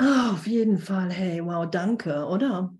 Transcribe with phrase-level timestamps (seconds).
[0.00, 1.10] Oh, auf jeden Fall.
[1.10, 2.74] Hey, wow, danke, oder?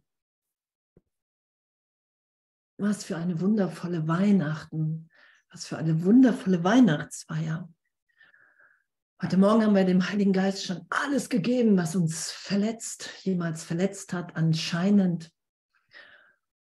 [2.76, 5.08] Was für eine wundervolle Weihnachten.
[5.50, 7.72] Was für eine wundervolle Weihnachtsfeier.
[9.22, 14.12] Heute Morgen haben wir dem Heiligen Geist schon alles gegeben, was uns verletzt, jemals verletzt
[14.12, 15.32] hat, anscheinend.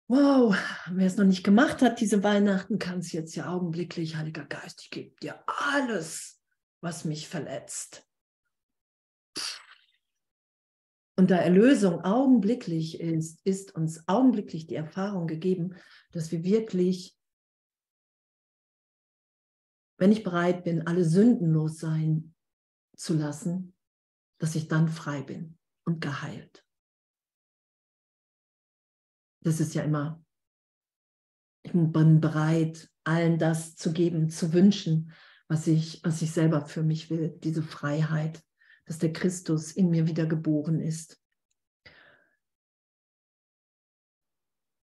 [0.06, 0.54] Wow,
[0.90, 4.82] wer es noch nicht gemacht hat, diese Weihnachten, kann es jetzt ja augenblicklich, Heiliger Geist,
[4.82, 6.40] ich gebe dir alles,
[6.82, 8.06] was mich verletzt.
[11.18, 15.74] Und da Erlösung augenblicklich ist, ist uns augenblicklich die Erfahrung gegeben,
[16.12, 17.18] dass wir wirklich,
[19.98, 22.34] wenn ich bereit bin, alle sündenlos sein
[22.96, 23.74] zu lassen,
[24.38, 26.66] dass ich dann frei bin und geheilt.
[29.42, 30.22] Das ist ja immer,
[31.62, 35.12] ich bin bereit, allen das zu geben, zu wünschen,
[35.48, 38.45] was ich, was ich selber für mich will, diese Freiheit
[38.86, 41.20] dass der Christus in mir wiedergeboren ist.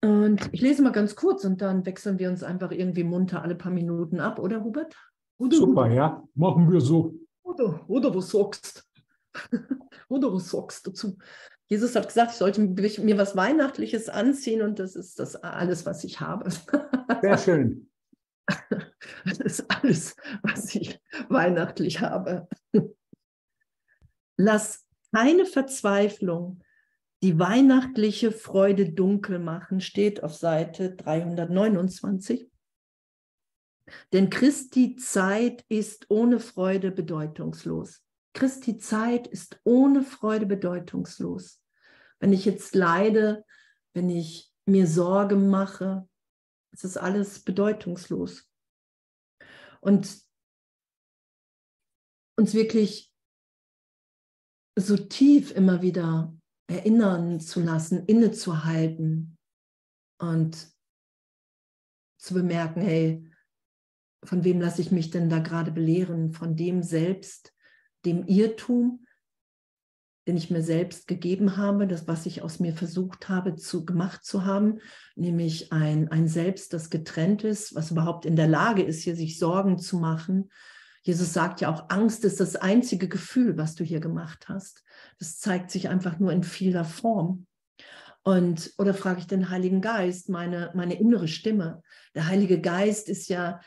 [0.03, 3.56] Und ich lese mal ganz kurz und dann wechseln wir uns einfach irgendwie munter alle
[3.56, 4.95] paar Minuten ab, oder Hubert?
[5.40, 5.94] Oder, Super, Hubert?
[5.94, 7.16] ja, machen wir so.
[7.44, 8.88] Oder, oder was sagst
[10.09, 11.18] Oder was sagst du dazu?
[11.68, 16.03] Jesus hat gesagt, ich sollte mir was Weihnachtliches anziehen und das ist das alles, was
[16.03, 16.50] ich habe.
[17.22, 17.90] Sehr schön.
[19.25, 22.48] Das ist alles, was ich weihnachtlich habe.
[24.38, 26.62] Lass keine Verzweiflung
[27.24, 32.52] die weihnachtliche Freude dunkel machen, steht auf Seite 329.
[34.14, 38.04] Denn Christi Zeit ist ohne Freude bedeutungslos.
[38.34, 41.64] Christi Zeit ist ohne Freude bedeutungslos.
[42.20, 43.46] Wenn ich jetzt leide,
[43.94, 46.08] wenn ich mir Sorge mache,
[46.72, 48.48] es ist alles bedeutungslos.
[49.80, 50.20] Und
[52.36, 53.12] uns wirklich
[54.78, 56.36] so tief immer wieder
[56.67, 59.38] erinnern zu lassen, innezuhalten
[60.19, 60.68] und
[62.19, 63.25] zu bemerken, hey,
[64.24, 66.34] von wem lasse ich mich denn da gerade belehren?
[66.34, 67.53] Von dem selbst,
[68.06, 69.06] dem Irrtum,
[70.28, 74.25] den ich mir selbst gegeben habe, das, was ich aus mir versucht habe, zu, gemacht
[74.25, 74.79] zu haben,
[75.16, 79.40] nämlich ein, ein Selbst, das getrennt ist, was überhaupt in der Lage ist, hier sich
[79.40, 80.50] Sorgen zu machen,
[81.07, 84.84] Jesus sagt ja auch, Angst ist das einzige Gefühl, was du hier gemacht hast.
[85.19, 87.47] Das zeigt sich einfach nur in vieler Form.
[88.23, 91.81] Und, oder frage ich den Heiligen Geist, meine, meine innere Stimme.
[92.13, 93.62] Der Heilige Geist ist ja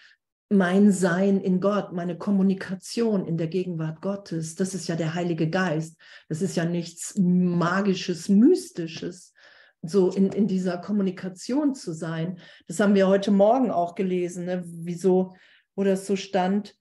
[0.51, 4.55] mein Sein in Gott, meine Kommunikation in der Gegenwart Gottes.
[4.55, 5.99] Das ist ja der Heilige Geist.
[6.29, 9.33] Das ist ja nichts Magisches, Mystisches,
[9.81, 12.39] so in, in dieser Kommunikation zu sein.
[12.69, 14.63] Das haben wir heute Morgen auch gelesen, ne?
[14.67, 15.37] wieso,
[15.75, 16.75] wo das so stand,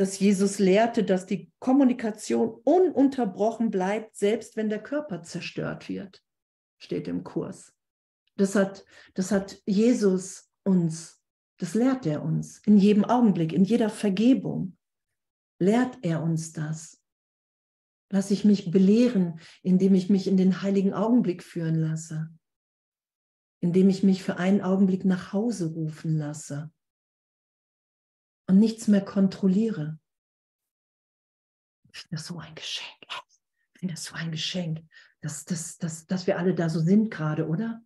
[0.00, 6.24] dass Jesus lehrte, dass die Kommunikation ununterbrochen bleibt, selbst wenn der Körper zerstört wird,
[6.78, 7.74] steht im Kurs.
[8.38, 11.22] Das hat, das hat Jesus uns,
[11.58, 14.78] das lehrt er uns in jedem Augenblick, in jeder Vergebung.
[15.58, 17.02] Lehrt er uns das.
[18.10, 22.32] Lass ich mich belehren, indem ich mich in den heiligen Augenblick führen lasse,
[23.60, 26.72] indem ich mich für einen Augenblick nach Hause rufen lasse
[28.50, 29.96] und nichts mehr kontrolliere.
[31.92, 33.06] Ich finde das so ein Geschenk.
[33.74, 34.80] Ich finde das so ein Geschenk,
[35.20, 37.80] dass, dass, dass, dass wir alle da so sind gerade, oder?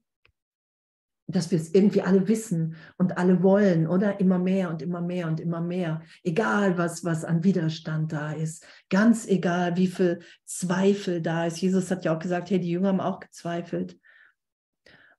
[1.27, 4.21] Dass wir es irgendwie alle wissen und alle wollen, oder?
[4.21, 6.01] Immer mehr und immer mehr und immer mehr.
[6.23, 8.67] Egal, was, was an Widerstand da ist.
[8.89, 11.61] Ganz egal, wie viel Zweifel da ist.
[11.61, 13.99] Jesus hat ja auch gesagt, hey, die Jünger haben auch gezweifelt.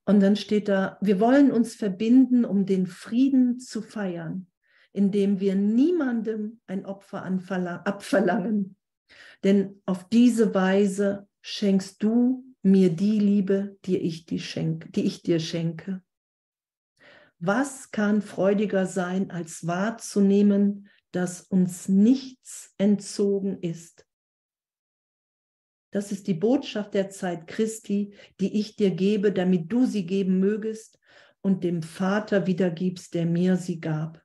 [0.05, 4.47] Und dann steht da, wir wollen uns verbinden, um den Frieden zu feiern
[4.95, 8.77] indem wir niemandem ein Opfer abverlangen.
[9.43, 15.21] Denn auf diese Weise schenkst du mir die Liebe, die ich, die, schenke, die ich
[15.21, 16.01] dir schenke.
[17.39, 24.07] Was kann freudiger sein, als wahrzunehmen, dass uns nichts entzogen ist?
[25.91, 30.39] Das ist die Botschaft der Zeit Christi, die ich dir gebe, damit du sie geben
[30.39, 30.97] mögest
[31.41, 34.24] und dem Vater wiedergibst, der mir sie gab.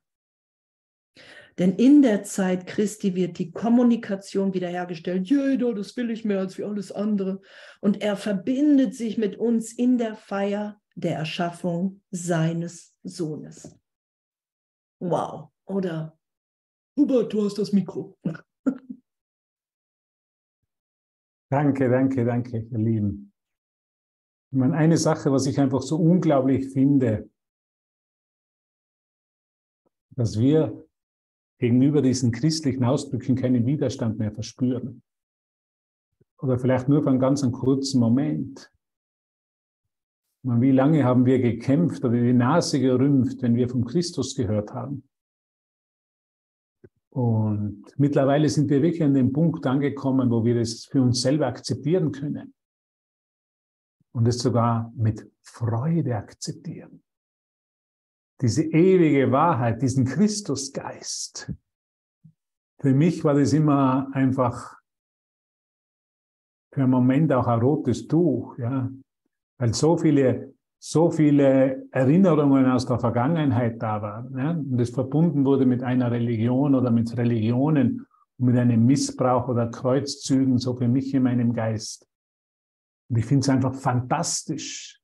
[1.61, 5.29] Denn in der Zeit Christi wird die Kommunikation wiederhergestellt.
[5.29, 7.39] Jeder, das will ich mehr als wie alles andere.
[7.81, 13.79] Und er verbindet sich mit uns in der Feier der Erschaffung seines Sohnes.
[14.99, 16.17] Wow, oder?
[16.97, 18.17] Hubert, du hast das Mikro.
[21.51, 23.31] danke, danke, danke, ihr Lieben.
[24.51, 27.29] Ich meine, eine Sache, was ich einfach so unglaublich finde,
[30.15, 30.87] dass wir
[31.61, 35.03] gegenüber diesen christlichen Ausdrücken keinen Widerstand mehr verspüren.
[36.39, 38.71] oder vielleicht nur für einen ganz kurzen Moment.
[40.43, 44.73] Und wie lange haben wir gekämpft oder die Nase gerümpft, wenn wir von Christus gehört
[44.73, 45.07] haben?
[47.11, 51.45] Und mittlerweile sind wir wirklich an dem Punkt angekommen, wo wir es für uns selber
[51.45, 52.55] akzeptieren können.
[54.13, 57.03] Und es sogar mit Freude akzeptieren.
[58.41, 61.53] Diese ewige Wahrheit, diesen Christusgeist.
[62.79, 64.81] Für mich war das immer einfach
[66.73, 68.89] für einen Moment auch ein rotes Tuch, ja.
[69.59, 74.35] Weil so viele, so viele Erinnerungen aus der Vergangenheit da waren.
[74.35, 74.51] Ja?
[74.51, 78.07] Und es verbunden wurde mit einer Religion oder mit Religionen
[78.39, 82.07] und mit einem Missbrauch oder Kreuzzügen, so für mich in meinem Geist.
[83.09, 85.00] Und ich finde es einfach fantastisch,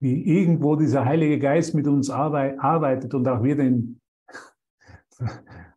[0.00, 4.00] wie irgendwo dieser Heilige Geist mit uns arbeitet und auch wir den,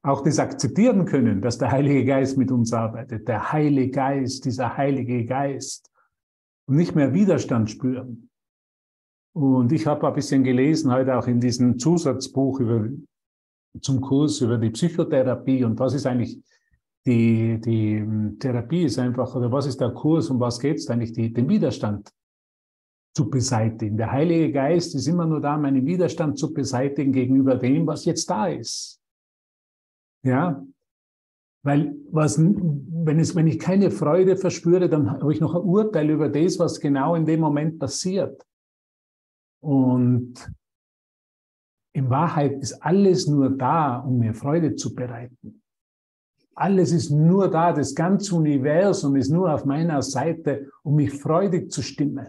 [0.01, 3.27] auch das akzeptieren können, dass der Heilige Geist mit uns arbeitet.
[3.27, 5.89] Der Heilige Geist, dieser Heilige Geist.
[6.65, 8.29] Und nicht mehr Widerstand spüren.
[9.35, 12.87] Und ich habe ein bisschen gelesen, heute auch in diesem Zusatzbuch über,
[13.81, 16.39] zum Kurs über die Psychotherapie und was ist eigentlich
[17.05, 21.11] die, die Therapie ist einfach, oder was ist der Kurs, um was geht es eigentlich,
[21.11, 22.13] die, den Widerstand
[23.13, 23.97] zu beseitigen.
[23.97, 28.29] Der Heilige Geist ist immer nur da, meinen Widerstand zu beseitigen gegenüber dem, was jetzt
[28.29, 28.99] da ist.
[30.25, 30.65] Ja,
[31.63, 36.09] weil was, wenn, es, wenn ich keine Freude verspüre, dann habe ich noch ein Urteil
[36.09, 38.45] über das, was genau in dem Moment passiert.
[39.61, 40.33] Und
[41.93, 45.61] in Wahrheit ist alles nur da, um mir Freude zu bereiten.
[46.55, 51.71] Alles ist nur da, das ganze Universum ist nur auf meiner Seite, um mich freudig
[51.71, 52.27] zu stimmen.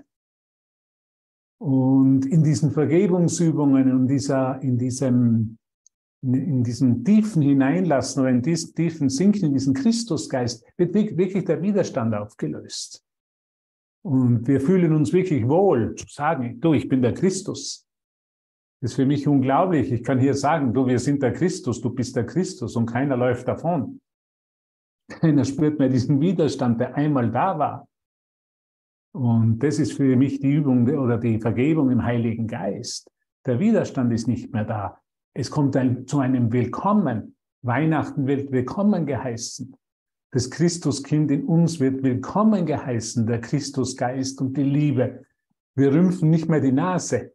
[1.58, 5.58] Und in diesen Vergebungsübungen und dieser, in diesem,
[6.22, 11.62] in diesem tiefen Hineinlassen oder in diesen tiefen Sinken, in diesen Christusgeist, wird wirklich der
[11.62, 13.04] Widerstand aufgelöst.
[14.04, 17.86] Und wir fühlen uns wirklich wohl zu sagen, du, ich bin der Christus.
[18.82, 19.90] Das ist für mich unglaublich.
[19.90, 23.16] Ich kann hier sagen, du, wir sind der Christus, du bist der Christus und keiner
[23.16, 24.02] läuft davon.
[25.08, 27.88] Keiner spürt mehr diesen Widerstand, der einmal da war.
[29.14, 33.08] Und das ist für mich die Übung oder die Vergebung im Heiligen Geist.
[33.46, 34.98] Der Widerstand ist nicht mehr da.
[35.34, 37.36] Es kommt ein, zu einem Willkommen.
[37.62, 39.72] Weihnachten wird willkommen geheißen.
[40.32, 45.24] Das Christuskind in uns wird willkommen geheißen, der Christusgeist und die Liebe.
[45.76, 47.34] Wir rümpfen nicht mehr die Nase.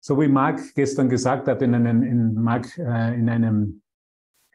[0.00, 3.80] So wie Marc gestern gesagt hat, in einem, in, Marc, äh, in einem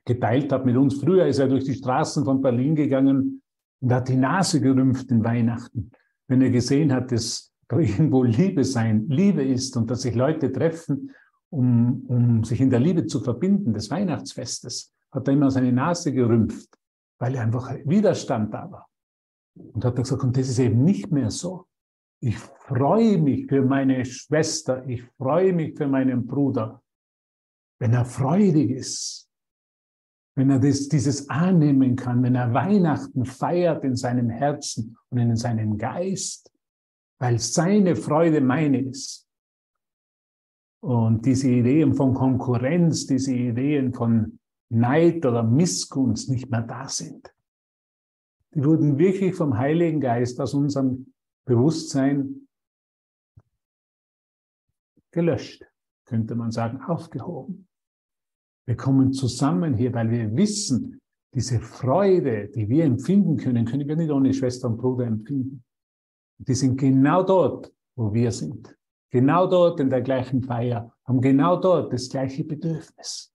[0.06, 1.02] geteilt hat mit uns.
[1.02, 3.42] Früher ist er durch die Straßen von Berlin gegangen
[3.80, 5.90] und hat die Nase gerümpft in Weihnachten
[6.28, 10.52] wenn er gesehen hat, dass da irgendwo Liebe sein, Liebe ist und dass sich Leute
[10.52, 11.12] treffen,
[11.50, 16.12] um, um sich in der Liebe zu verbinden, des Weihnachtsfestes, hat er immer seine Nase
[16.12, 16.70] gerümpft,
[17.20, 18.90] weil er einfach Widerstand da war.
[19.56, 21.68] Und hat er gesagt, und das ist eben nicht mehr so.
[22.20, 26.82] Ich freue mich für meine Schwester, ich freue mich für meinen Bruder,
[27.80, 29.30] wenn er freudig ist,
[30.36, 35.36] wenn er das, dieses annehmen kann, wenn er Weihnachten feiert in seinem Herzen und in
[35.36, 36.52] seinem Geist,
[37.20, 39.28] weil seine Freude meine ist.
[40.82, 44.40] Und diese Ideen von Konkurrenz, diese Ideen von
[44.70, 47.34] Neid oder Missgunst nicht mehr da sind.
[48.54, 51.14] Die wurden wirklich vom Heiligen Geist aus unserem
[51.46, 52.48] Bewusstsein
[55.12, 55.64] gelöscht,
[56.06, 57.68] könnte man sagen, aufgehoben.
[58.66, 61.00] Wir kommen zusammen hier, weil wir wissen,
[61.34, 65.64] diese Freude, die wir empfinden können, können wir nicht ohne Schwester und Bruder empfinden.
[66.38, 68.76] Die sind genau dort, wo wir sind.
[69.12, 73.34] Genau dort in der gleichen Feier, haben genau dort das gleiche Bedürfnis.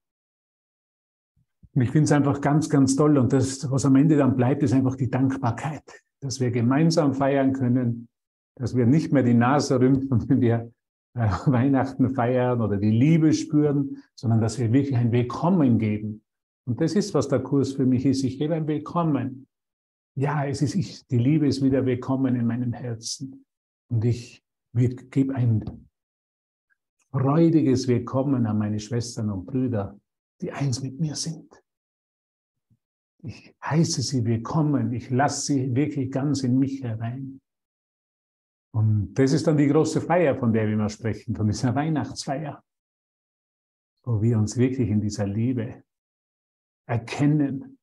[1.73, 3.17] Und ich finde es einfach ganz, ganz toll.
[3.17, 5.83] Und das, was am Ende dann bleibt, ist einfach die Dankbarkeit,
[6.19, 8.09] dass wir gemeinsam feiern können,
[8.55, 10.71] dass wir nicht mehr die Nase rümpfen, wenn wir
[11.13, 16.23] äh, Weihnachten feiern oder die Liebe spüren, sondern dass wir wirklich ein Willkommen geben.
[16.65, 18.23] Und das ist, was der Kurs für mich ist.
[18.23, 19.47] Ich gebe ein Willkommen.
[20.15, 23.45] Ja, es ist ich, die Liebe ist wieder willkommen in meinem Herzen.
[23.89, 24.43] Und ich
[24.75, 25.87] gebe ein
[27.11, 29.99] freudiges Willkommen an meine Schwestern und Brüder,
[30.41, 31.51] die eins mit mir sind.
[33.23, 34.93] Ich heiße sie willkommen.
[34.93, 37.41] Ich lasse sie wirklich ganz in mich herein.
[38.71, 42.63] Und das ist dann die große Feier, von der wir immer sprechen, von dieser Weihnachtsfeier,
[44.03, 45.83] wo wir uns wirklich in dieser Liebe
[46.85, 47.79] erkennen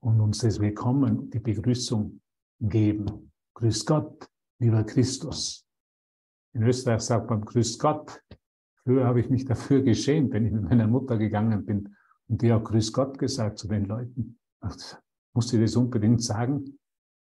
[0.00, 2.20] und uns das Willkommen, die Begrüßung
[2.60, 3.32] geben.
[3.54, 5.66] Grüß Gott, lieber Christus.
[6.54, 8.22] In Österreich sagt man Grüß Gott.
[8.82, 11.94] Früher habe ich mich dafür geschämt, wenn ich mit meiner Mutter gegangen bin
[12.28, 14.38] und die hat Grüß Gott gesagt zu den Leuten.
[14.60, 14.76] Ach,
[15.34, 16.78] muss ich das unbedingt sagen?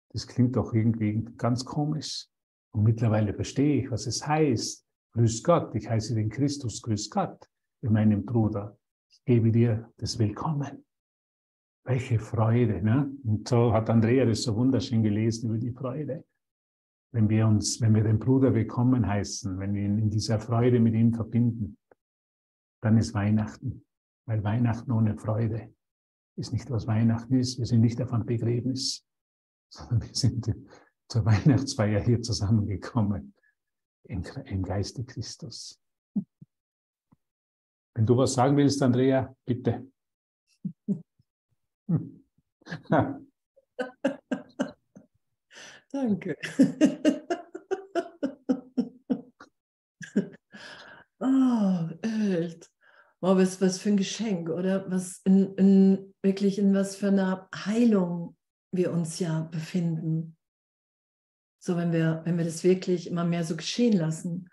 [0.09, 2.30] Das klingt doch irgendwie ganz komisch.
[2.71, 4.85] Und mittlerweile verstehe ich, was es heißt.
[5.13, 7.49] Grüß Gott, ich heiße den Christus, grüß Gott,
[7.81, 8.77] für meinen Bruder.
[9.09, 10.85] Ich gebe dir das Willkommen.
[11.83, 12.81] Welche Freude.
[12.81, 13.11] Ne?
[13.23, 16.23] Und so hat Andrea das so wunderschön gelesen über die Freude.
[17.13, 20.79] Wenn wir uns, wenn wir den Bruder willkommen heißen, wenn wir ihn in dieser Freude
[20.79, 21.77] mit ihm verbinden,
[22.81, 23.83] dann ist Weihnachten.
[24.25, 25.73] Weil Weihnachten ohne Freude
[26.37, 27.59] ist nicht, was Weihnachten ist.
[27.59, 29.05] Wir sind nicht auf einem Begräbnis,
[29.69, 30.55] sondern wir sind
[31.11, 33.33] zur Weihnachtsfeier hier zusammengekommen
[34.03, 35.77] im, im Geiste Christus.
[37.93, 39.91] Wenn du was sagen willst, Andrea, bitte.
[45.91, 46.37] Danke.
[51.19, 52.71] oh, Ölt.
[53.19, 54.89] Wow, was, was für ein Geschenk, oder?
[54.89, 58.37] Was in, in, wirklich in was für einer Heilung
[58.71, 60.37] wir uns ja befinden.
[61.63, 64.49] So, wenn wir, wenn wir das wirklich immer mehr so geschehen lassen,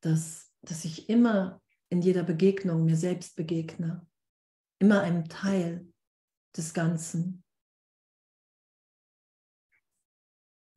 [0.00, 1.60] dass, dass ich immer
[1.90, 4.06] in jeder Begegnung mir selbst begegne,
[4.78, 5.86] immer einem Teil
[6.56, 7.44] des Ganzen.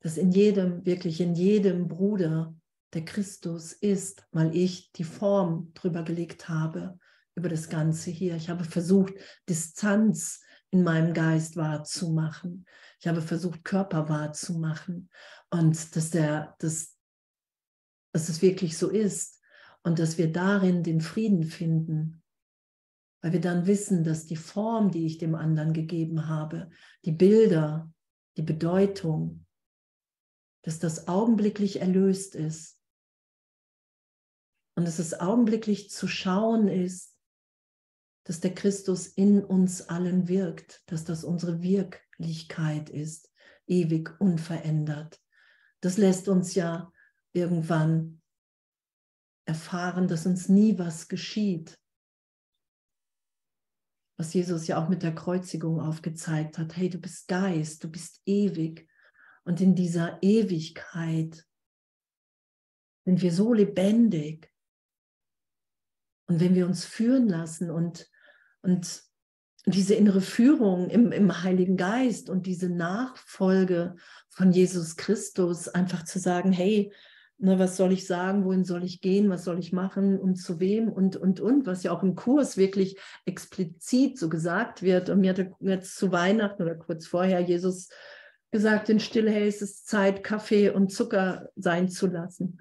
[0.01, 2.53] Dass in jedem, wirklich in jedem Bruder
[2.93, 6.99] der Christus ist, weil ich die Form drüber gelegt habe,
[7.35, 8.35] über das Ganze hier.
[8.35, 9.13] Ich habe versucht,
[9.47, 12.65] Distanz in meinem Geist wahrzumachen.
[12.99, 15.09] Ich habe versucht, Körper wahrzumachen
[15.51, 16.95] und dass, der, dass,
[18.13, 19.41] dass es wirklich so ist
[19.83, 22.21] und dass wir darin den Frieden finden,
[23.21, 26.69] weil wir dann wissen, dass die Form, die ich dem anderen gegeben habe,
[27.05, 27.91] die Bilder,
[28.37, 29.45] die Bedeutung,
[30.63, 32.79] dass das augenblicklich erlöst ist
[34.75, 37.17] und dass es augenblicklich zu schauen ist,
[38.25, 43.31] dass der Christus in uns allen wirkt, dass das unsere Wirklichkeit ist,
[43.65, 45.19] ewig unverändert.
[45.81, 46.91] Das lässt uns ja
[47.33, 48.21] irgendwann
[49.45, 51.79] erfahren, dass uns nie was geschieht.
[54.17, 56.75] Was Jesus ja auch mit der Kreuzigung aufgezeigt hat.
[56.75, 58.89] Hey, du bist Geist, du bist ewig.
[59.43, 61.45] Und in dieser Ewigkeit
[63.05, 64.53] sind wir so lebendig,
[66.29, 68.07] und wenn wir uns führen lassen und,
[68.61, 69.03] und
[69.65, 73.95] diese innere Führung im, im Heiligen Geist und diese Nachfolge
[74.29, 76.93] von Jesus Christus, einfach zu sagen, hey,
[77.39, 80.59] ne, was soll ich sagen, wohin soll ich gehen, was soll ich machen und zu
[80.59, 85.09] wem und, und, und, was ja auch im Kurs wirklich explizit so gesagt wird.
[85.09, 87.89] Und mir hatte jetzt zu Weihnachten oder kurz vorher Jesus
[88.51, 92.59] gesagt, in Stille, hey, es ist Zeit, Kaffee und Zucker sein zu lassen.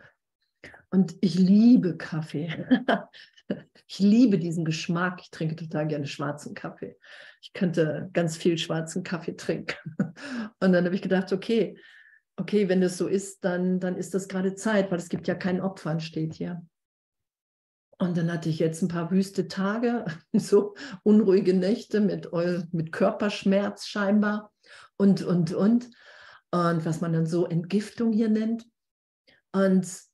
[0.90, 2.67] Und ich liebe Kaffee.
[3.87, 5.21] Ich liebe diesen Geschmack.
[5.23, 6.97] Ich trinke total gerne schwarzen Kaffee.
[7.40, 9.75] Ich könnte ganz viel schwarzen Kaffee trinken.
[10.61, 11.78] Und dann habe ich gedacht, okay,
[12.37, 15.35] okay, wenn das so ist, dann, dann ist das gerade Zeit, weil es gibt ja
[15.35, 16.62] kein Opfern, steht hier.
[17.99, 22.31] Und dann hatte ich jetzt ein paar wüste Tage, so unruhige Nächte mit,
[22.73, 24.52] mit Körperschmerz scheinbar
[24.97, 25.90] und, und, und.
[26.50, 28.67] Und was man dann so Entgiftung hier nennt.
[29.52, 30.07] Und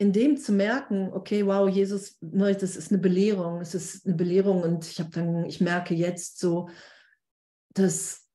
[0.00, 4.14] in dem zu merken, okay, wow, Jesus, ne, das ist eine Belehrung, es ist eine
[4.14, 6.70] Belehrung und ich habe dann, ich merke jetzt so,
[7.74, 8.26] dass,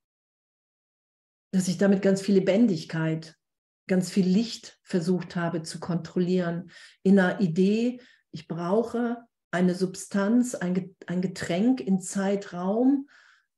[1.51, 3.35] dass ich damit ganz viel Lebendigkeit,
[3.87, 6.69] ganz viel Licht versucht habe zu kontrollieren.
[7.01, 9.17] In einer Idee, ich brauche
[9.49, 13.09] eine Substanz, ein, Getränk in Zeitraum,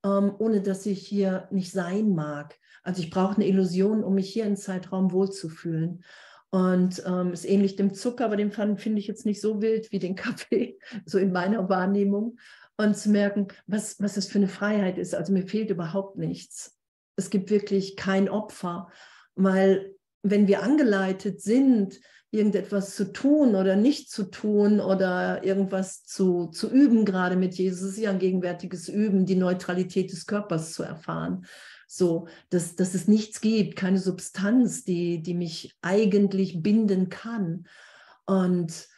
[0.06, 2.58] ähm, ohne dass ich hier nicht sein mag.
[2.84, 6.06] Also ich brauche eine Illusion, um mich hier in Zeitraum wohlzufühlen.
[6.50, 10.00] Und ähm, ist ähnlich dem Zucker, aber den finde ich jetzt nicht so wild wie
[10.00, 12.38] den Kaffee, so in meiner Wahrnehmung.
[12.78, 15.16] Und zu merken, was, was das für eine Freiheit ist.
[15.16, 16.78] Also mir fehlt überhaupt nichts.
[17.16, 18.90] Es gibt wirklich kein Opfer,
[19.34, 22.00] weil wenn wir angeleitet sind,
[22.32, 27.92] irgendetwas zu tun oder nicht zu tun oder irgendwas zu, zu üben, gerade mit Jesus,
[27.92, 31.46] ist ja ein gegenwärtiges Üben, die Neutralität des Körpers zu erfahren.
[31.90, 37.66] So, dass, dass es nichts gibt, keine Substanz, die, die mich eigentlich binden kann.
[38.26, 38.90] Und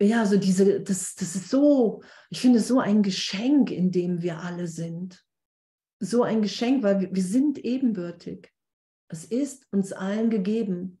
[0.00, 4.38] ja, so diese, das, das ist so, ich finde so ein Geschenk, in dem wir
[4.40, 5.22] alle sind.
[5.98, 8.50] So ein Geschenk, weil wir, wir sind ebenbürtig.
[9.08, 10.98] Es ist uns allen gegeben.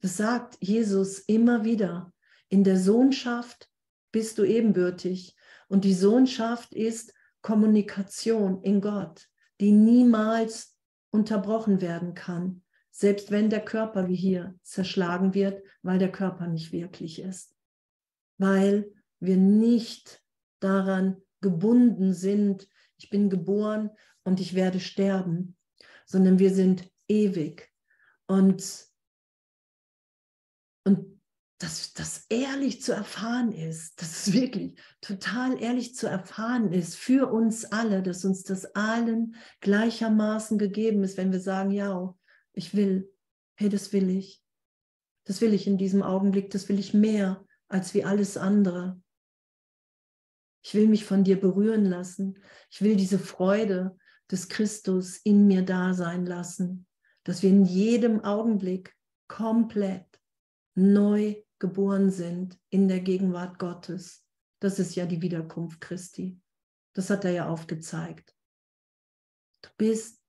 [0.00, 2.10] Das sagt Jesus immer wieder.
[2.48, 3.68] In der Sohnschaft
[4.12, 5.36] bist du ebenbürtig.
[5.68, 9.28] Und die Sohnschaft ist Kommunikation in Gott
[9.64, 10.76] die niemals
[11.10, 16.70] unterbrochen werden kann, selbst wenn der Körper wie hier zerschlagen wird, weil der Körper nicht
[16.70, 17.56] wirklich ist,
[18.36, 20.22] weil wir nicht
[20.60, 22.68] daran gebunden sind,
[22.98, 23.90] ich bin geboren
[24.22, 25.56] und ich werde sterben,
[26.04, 27.72] sondern wir sind ewig.
[28.26, 28.86] Und,
[30.84, 31.22] und
[31.58, 37.32] dass das ehrlich zu erfahren ist, dass es wirklich total ehrlich zu erfahren ist für
[37.32, 42.14] uns alle, dass uns das allen gleichermaßen gegeben ist, wenn wir sagen, ja,
[42.52, 43.12] ich will,
[43.56, 44.42] hey, das will ich.
[45.24, 49.00] Das will ich in diesem Augenblick, das will ich mehr als wie alles andere.
[50.62, 52.38] Ich will mich von dir berühren lassen.
[52.70, 53.96] Ich will diese Freude
[54.30, 56.86] des Christus in mir da sein lassen,
[57.22, 58.94] dass wir in jedem Augenblick
[59.28, 60.13] komplett
[60.74, 64.24] neu geboren sind in der Gegenwart Gottes.
[64.60, 66.40] Das ist ja die Wiederkunft Christi.
[66.94, 68.36] Das hat er ja aufgezeigt.
[69.62, 70.22] Du bist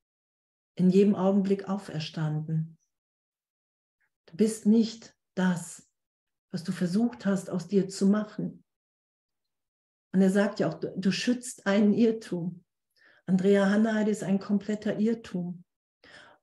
[0.76, 2.78] in jedem Augenblick auferstanden.
[4.28, 5.90] Du bist nicht das,
[6.52, 8.64] was du versucht hast, aus dir zu machen.
[10.14, 12.64] Und er sagt ja auch, du, du schützt einen Irrtum.
[13.26, 15.65] Andrea Hanneide ist ein kompletter Irrtum.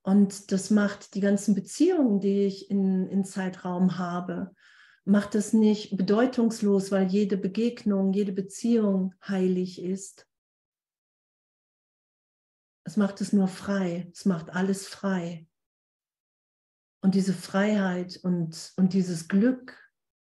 [0.03, 4.53] Und das macht die ganzen Beziehungen, die ich in, in Zeitraum habe,
[5.05, 10.27] macht es nicht bedeutungslos, weil jede Begegnung, jede Beziehung heilig ist.
[12.85, 15.47] Es macht es nur frei, es macht alles frei.
[17.01, 19.77] Und diese Freiheit und, und dieses Glück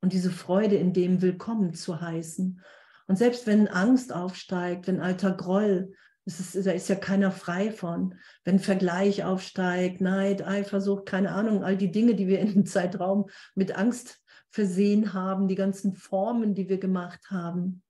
[0.00, 2.62] und diese Freude in dem willkommen zu heißen.
[3.08, 5.94] Und selbst wenn Angst aufsteigt, wenn alter Groll,
[6.26, 8.16] ist, da ist ja keiner frei von.
[8.44, 13.30] Wenn Vergleich aufsteigt, Neid, Eifersucht, keine Ahnung, all die Dinge, die wir in dem Zeitraum
[13.54, 17.82] mit Angst versehen haben, die ganzen Formen, die wir gemacht haben.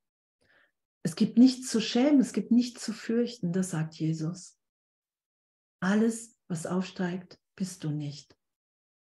[1.02, 4.58] Es gibt nichts zu schämen, es gibt nichts zu fürchten, das sagt Jesus.
[5.80, 8.36] Alles, was aufsteigt, bist du nicht.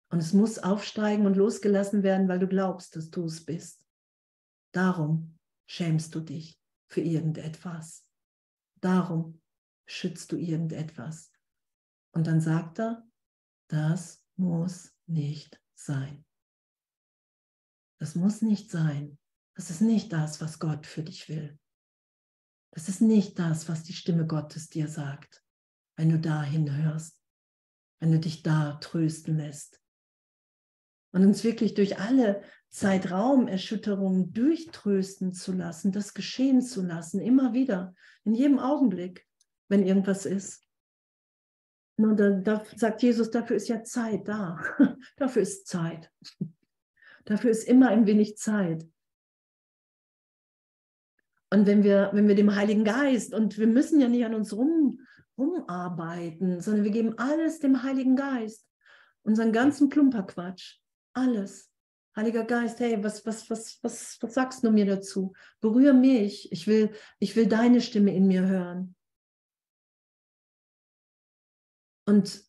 [0.10, 3.84] Und es muss aufsteigen und losgelassen werden, weil du glaubst, dass du es bist.
[4.74, 8.07] Darum schämst du dich für irgendetwas.
[8.82, 9.42] Darum
[9.88, 11.32] schützt du irgendetwas.
[12.12, 13.08] Und dann sagt er,
[13.70, 16.26] das muss nicht sein.
[18.00, 19.18] Das muss nicht sein.
[19.56, 21.60] Das ist nicht das, was Gott für dich will.
[22.72, 25.44] Das ist nicht das, was die Stimme Gottes dir sagt,
[25.96, 27.20] wenn du dahin hörst,
[28.00, 29.82] wenn du dich da trösten lässt.
[31.12, 37.96] Und uns wirklich durch alle Zeitraumerschütterungen durchtrösten zu lassen, das geschehen zu lassen, immer wieder,
[38.24, 39.26] in jedem Augenblick,
[39.70, 40.64] wenn irgendwas ist.
[41.98, 44.60] Und da, da sagt Jesus, dafür ist ja Zeit da.
[45.18, 46.12] dafür ist Zeit.
[47.26, 48.88] Dafür ist immer ein wenig Zeit.
[51.50, 54.54] Und wenn wir, wenn wir dem Heiligen Geist, und wir müssen ja nicht an uns
[54.54, 55.00] rum,
[55.38, 58.68] rumarbeiten, sondern wir geben alles dem Heiligen Geist,
[59.24, 60.80] unseren ganzen Klumperquatsch,
[61.14, 61.72] alles.
[62.18, 65.34] Heiliger Geist, hey, was, was, was, was, was sagst du mir dazu?
[65.62, 66.52] Berühre mich.
[66.52, 68.96] Ich will, ich will deine Stimme in mir hören.
[72.08, 72.42] Und,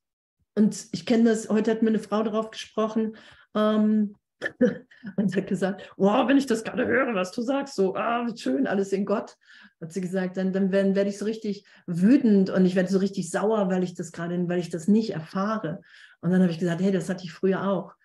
[0.54, 3.14] und ich kenne das, heute hat mir eine Frau darauf gesprochen,
[3.54, 4.16] ähm,
[5.16, 8.66] und hat gesagt, wow, wenn ich das gerade höre, was du sagst, so, ah, schön,
[8.66, 9.36] alles in Gott,
[9.82, 12.98] hat sie gesagt, dann, dann werde werd ich so richtig wütend und ich werde so
[12.98, 15.82] richtig sauer, weil ich das gerade, weil ich das nicht erfahre.
[16.22, 17.97] Und dann habe ich gesagt, hey, das hatte ich früher auch.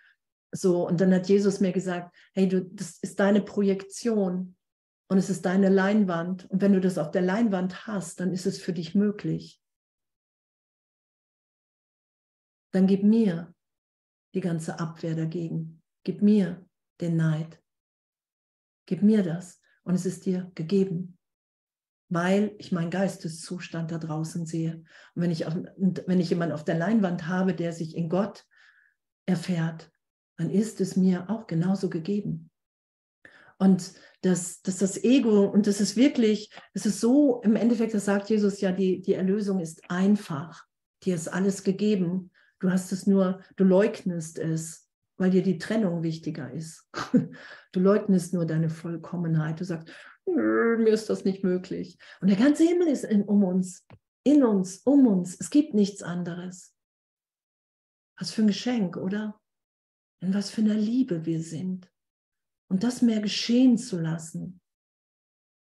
[0.54, 4.56] So, und dann hat Jesus mir gesagt, hey, du, das ist deine Projektion
[5.08, 6.50] und es ist deine Leinwand.
[6.52, 9.60] Und wenn du das auf der Leinwand hast, dann ist es für dich möglich.
[12.72, 13.54] Dann gib mir
[14.36, 15.82] die ganze Abwehr dagegen.
[16.04, 16.63] Gib mir
[17.02, 17.62] den Neid.
[18.86, 19.60] Gib mir das.
[19.84, 21.18] Und es ist dir gegeben,
[22.10, 24.84] weil ich meinen Geisteszustand da draußen sehe.
[25.16, 28.46] Und wenn ich, auf, wenn ich jemanden auf der Leinwand habe, der sich in Gott
[29.26, 29.92] erfährt,
[30.38, 32.50] dann ist es mir auch genauso gegeben.
[33.58, 38.06] Und dass, dass das Ego, und das ist wirklich, es ist so, im Endeffekt, das
[38.06, 40.65] sagt Jesus ja, die, die Erlösung ist einfach.
[41.04, 42.32] Dir ist alles gegeben.
[42.60, 44.84] Du hast es nur, du leugnest es
[45.17, 46.89] weil dir die Trennung wichtiger ist.
[47.72, 49.60] Du leugnest nur deine Vollkommenheit.
[49.60, 49.89] Du sagst,
[50.28, 51.98] mir ist das nicht möglich.
[52.22, 53.88] Und der ganze Himmel ist in, um uns,
[54.24, 55.36] in uns, um uns.
[55.39, 56.76] Es gibt nichts anderes.
[58.19, 59.41] Was für ein Geschenk, oder?
[60.23, 61.91] In was für einer Liebe wir sind.
[62.69, 64.62] Und das mehr geschehen zu lassen.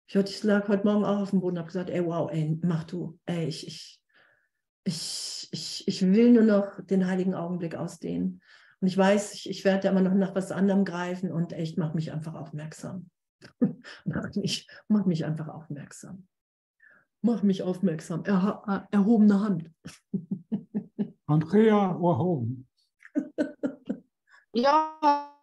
[0.07, 2.59] Ich, ich lag heute Morgen auch auf dem Boden und habe gesagt, ey, wow, ey,
[2.63, 3.19] mach du.
[3.25, 4.03] Ey, ich, ich,
[4.85, 8.43] ich, ich, ich will nur noch den heiligen Augenblick ausdehnen.
[8.81, 11.95] Und ich weiß, ich, ich werde immer noch nach was anderem greifen und echt, mach
[11.95, 13.09] mich einfach aufmerksam.
[14.05, 16.29] mach, mich, mach mich einfach aufmerksam.
[17.23, 18.25] Mach mich aufmerksam.
[18.27, 19.71] Er, erhobene Hand.
[21.27, 22.69] Andrea erhoben.
[24.55, 25.35] ja,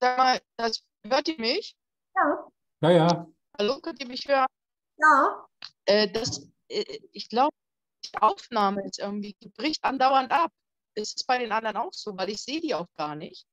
[0.00, 1.76] sag mal, das, hört ihr mich?
[2.14, 2.48] Ja.
[2.82, 3.26] Ja, ja.
[3.58, 4.46] Hallo, könnt ihr mich hören?
[4.96, 5.46] Ja.
[5.86, 7.54] Äh, das, äh, ich glaube,
[8.04, 10.52] die Aufnahme ist irgendwie, bricht andauernd ab.
[10.94, 12.16] Ist es bei den anderen auch so?
[12.16, 13.46] Weil ich sehe die auch gar nicht.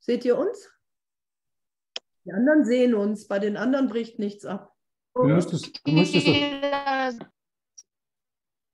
[0.00, 0.70] Seht ihr uns?
[2.24, 4.74] Die anderen sehen uns, bei den anderen bricht nichts ab.
[5.14, 6.32] Du müsstest, du müsstest doch,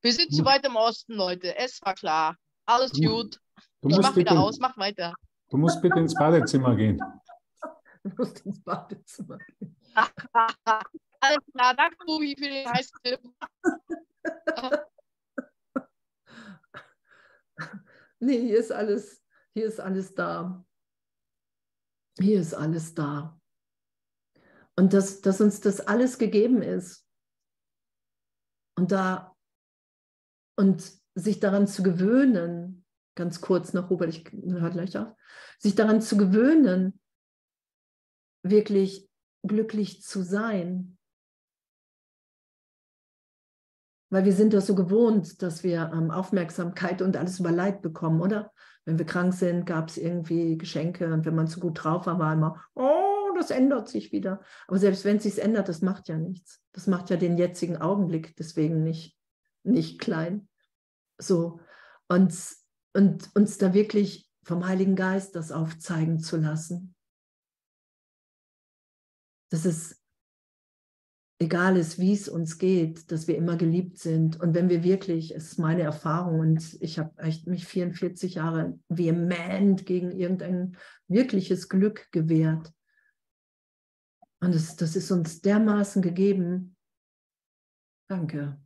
[0.03, 1.57] Wir sind zu weit im Osten, Leute.
[1.57, 2.37] Es war klar.
[2.65, 3.41] Alles gut.
[3.83, 5.15] Du Ich musst, mach wieder bitte, aus, mach weiter.
[5.51, 7.01] du musst bitte ins Badezimmer gehen.
[8.03, 9.37] Du musst ins Badezimmer.
[11.23, 13.21] Alles klar, danke, Ruby, für den heißen Tipp.
[18.23, 20.65] Nee, hier ist alles, hier ist alles da.
[22.19, 23.41] Hier ist alles da.
[24.77, 27.07] Und dass, dass uns das alles gegeben ist.
[28.77, 29.35] Und da
[30.59, 32.80] und sich daran zu gewöhnen,
[33.15, 35.09] ganz kurz noch, Robert, ich höre gleich auf,
[35.59, 37.01] sich daran zu gewöhnen,
[38.43, 39.09] wirklich
[39.43, 40.99] glücklich zu sein.
[44.13, 48.21] Weil wir sind das so gewohnt, dass wir ähm, Aufmerksamkeit und alles über Leid bekommen,
[48.21, 48.53] oder?
[48.85, 52.19] Wenn wir krank sind, gab es irgendwie Geschenke und wenn man zu gut drauf war,
[52.19, 54.41] war immer, oh, das ändert sich wieder.
[54.67, 56.61] Aber selbst wenn es sich ändert, das macht ja nichts.
[56.73, 59.17] Das macht ja den jetzigen Augenblick deswegen nicht,
[59.63, 60.49] nicht klein.
[61.19, 61.61] So.
[62.09, 62.35] Und,
[62.95, 66.95] und uns da wirklich vom Heiligen Geist das aufzeigen zu lassen.
[69.51, 70.01] Dass es
[71.41, 74.39] egal ist, wie es uns geht, dass wir immer geliebt sind.
[74.41, 77.13] Und wenn wir wirklich, es ist meine Erfahrung und ich habe
[77.47, 80.77] mich 44 Jahre vehement gegen irgendein
[81.09, 82.73] wirkliches Glück gewehrt.
[84.41, 86.77] Und das, das ist uns dermaßen gegeben.
[88.09, 88.61] Danke.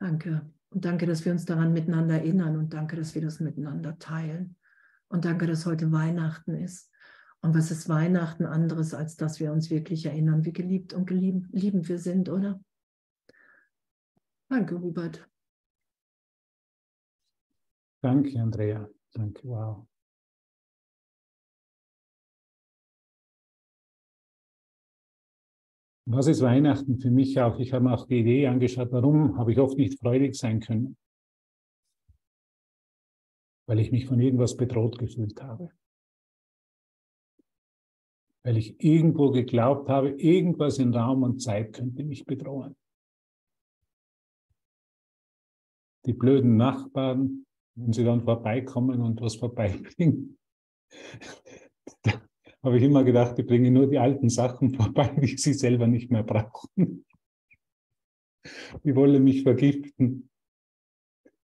[0.00, 0.52] Danke.
[0.72, 4.56] Und danke, dass wir uns daran miteinander erinnern und danke, dass wir das miteinander teilen.
[5.08, 6.90] Und danke, dass heute Weihnachten ist.
[7.42, 11.88] Und was ist Weihnachten anderes, als dass wir uns wirklich erinnern, wie geliebt und liebend
[11.88, 12.62] wir sind, oder?
[14.48, 15.28] Danke, Hubert.
[18.00, 18.88] Danke, Andrea.
[19.12, 19.86] Danke, wow.
[26.04, 27.58] Was ist Weihnachten für mich auch?
[27.60, 30.96] Ich habe mir auch die Idee angeschaut, warum habe ich oft nicht freudig sein können?
[33.66, 35.70] Weil ich mich von irgendwas bedroht gefühlt habe.
[38.44, 42.76] Weil ich irgendwo geglaubt habe, irgendwas in Raum und Zeit könnte mich bedrohen.
[46.04, 50.36] Die blöden Nachbarn, wenn sie dann vorbeikommen und was vorbeibringen,
[52.62, 56.10] habe ich immer gedacht, die bringen nur die alten Sachen vorbei, die sie selber nicht
[56.10, 57.04] mehr brauchen.
[58.84, 60.30] Die wollen mich vergiften.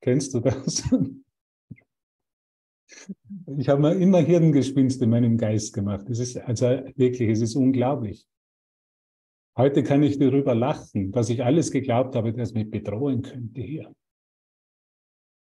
[0.02, 0.84] Kennst du das?
[3.58, 6.08] Ich habe mir immer Hirngespinst in meinem Geist gemacht.
[6.10, 8.28] Es ist also wirklich, es ist unglaublich.
[9.58, 13.94] Heute kann ich darüber lachen, dass ich alles geglaubt habe, das mich bedrohen könnte hier.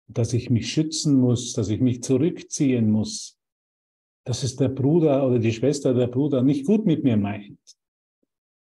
[0.09, 3.40] Dass ich mich schützen muss, dass ich mich zurückziehen muss,
[4.25, 7.59] dass es der Bruder oder die Schwester der Bruder nicht gut mit mir meint.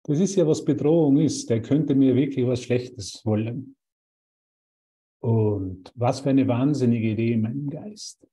[0.04, 1.48] Das ist ja, was Bedrohung ist.
[1.50, 3.76] Der könnte mir wirklich was Schlechtes wollen.
[5.20, 8.26] Und was für eine wahnsinnige Idee in meinem Geist.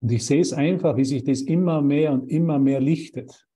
[0.00, 3.46] Und ich sehe es einfach, wie sich das immer mehr und immer mehr lichtet.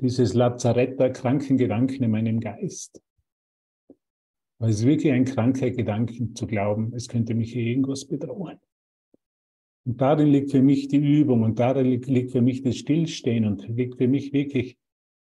[0.00, 3.02] Dieses Lazarett der kranken Gedanken in meinem Geist.
[4.58, 8.60] Weil es ist wirklich ein kranker Gedanken zu glauben, es könnte mich irgendwas bedrohen.
[9.86, 13.66] Und darin liegt für mich die Übung und darin liegt, für mich das Stillstehen und
[13.68, 14.76] liegt für mich wirklich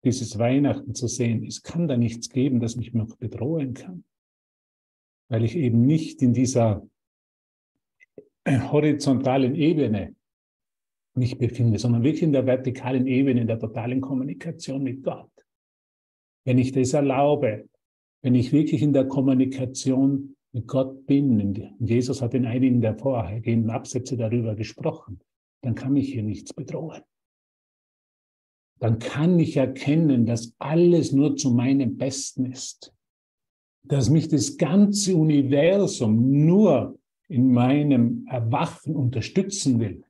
[0.04, 1.44] dieses Weihnachten zu sehen.
[1.44, 4.04] Es kann da nichts geben, das mich noch bedrohen kann.
[5.28, 6.86] Weil ich eben nicht in dieser
[8.46, 10.16] horizontalen Ebene
[11.14, 15.30] mich befinde, sondern wirklich in der vertikalen Ebene, in der totalen Kommunikation mit Gott.
[16.44, 17.68] Wenn ich das erlaube,
[18.22, 22.96] wenn ich wirklich in der Kommunikation mit Gott bin, und Jesus hat in einigen der
[22.96, 25.20] vorhergehenden Absätze darüber gesprochen,
[25.62, 27.02] dann kann mich hier nichts bedrohen.
[28.78, 32.92] Dann kann ich erkennen, dass alles nur zu meinem Besten ist.
[33.84, 40.04] Dass mich das ganze Universum nur in meinem Erwachen unterstützen will.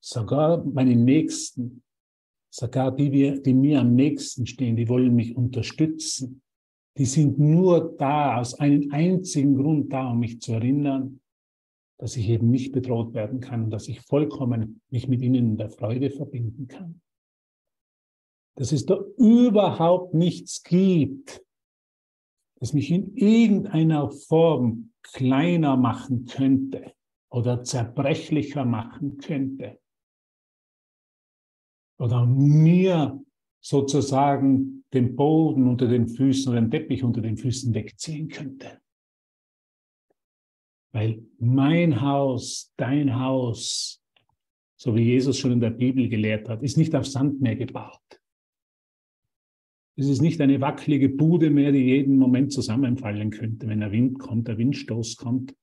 [0.00, 1.82] Sogar meine Nächsten,
[2.48, 6.41] sogar die, die mir am nächsten stehen, die wollen mich unterstützen.
[6.98, 11.20] Die sind nur da, aus einem einzigen Grund da, um mich zu erinnern,
[11.98, 15.70] dass ich eben nicht bedroht werden kann, dass ich vollkommen mich mit ihnen in der
[15.70, 17.00] Freude verbinden kann.
[18.56, 21.42] Dass es da überhaupt nichts gibt,
[22.60, 26.92] das mich in irgendeiner Form kleiner machen könnte
[27.30, 29.80] oder zerbrechlicher machen könnte
[31.98, 33.24] oder mir
[33.62, 38.80] sozusagen den Boden unter den Füßen oder den Teppich unter den Füßen wegziehen könnte.
[40.90, 44.02] Weil mein Haus, dein Haus,
[44.76, 48.00] so wie Jesus schon in der Bibel gelehrt hat, ist nicht auf Sand mehr gebaut.
[49.94, 54.18] Es ist nicht eine wackelige Bude mehr, die jeden Moment zusammenfallen könnte, wenn der Wind
[54.18, 55.54] kommt, der Windstoß kommt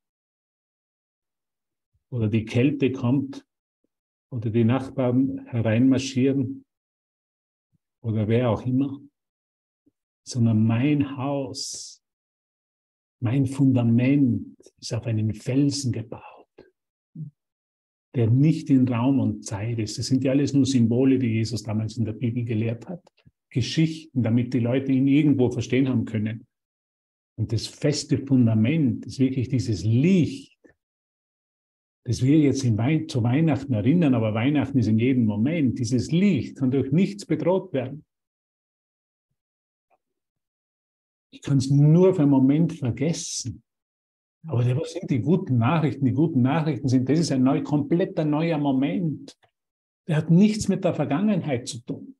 [2.10, 3.46] oder die Kälte kommt
[4.32, 6.64] oder die Nachbarn hereinmarschieren
[8.02, 9.00] oder wer auch immer,
[10.24, 12.02] sondern mein Haus,
[13.22, 16.24] mein Fundament ist auf einen Felsen gebaut,
[18.16, 19.98] der nicht in Raum und Zeit ist.
[19.98, 23.04] Das sind ja alles nur Symbole, die Jesus damals in der Bibel gelehrt hat.
[23.50, 26.46] Geschichten, damit die Leute ihn irgendwo verstehen haben können.
[27.36, 30.59] Und das feste Fundament ist wirklich dieses Licht,
[32.10, 35.78] das wir jetzt Wei zu Weihnachten erinnern, aber Weihnachten ist in jedem Moment.
[35.78, 38.04] Dieses Licht kann durch nichts bedroht werden.
[41.30, 43.62] Ich kann es nur für einen Moment vergessen.
[44.48, 46.04] Aber was sind die guten Nachrichten?
[46.04, 49.38] Die guten Nachrichten sind, das ist ein neu, kompletter neuer Moment.
[50.08, 52.16] Der hat nichts mit der Vergangenheit zu tun.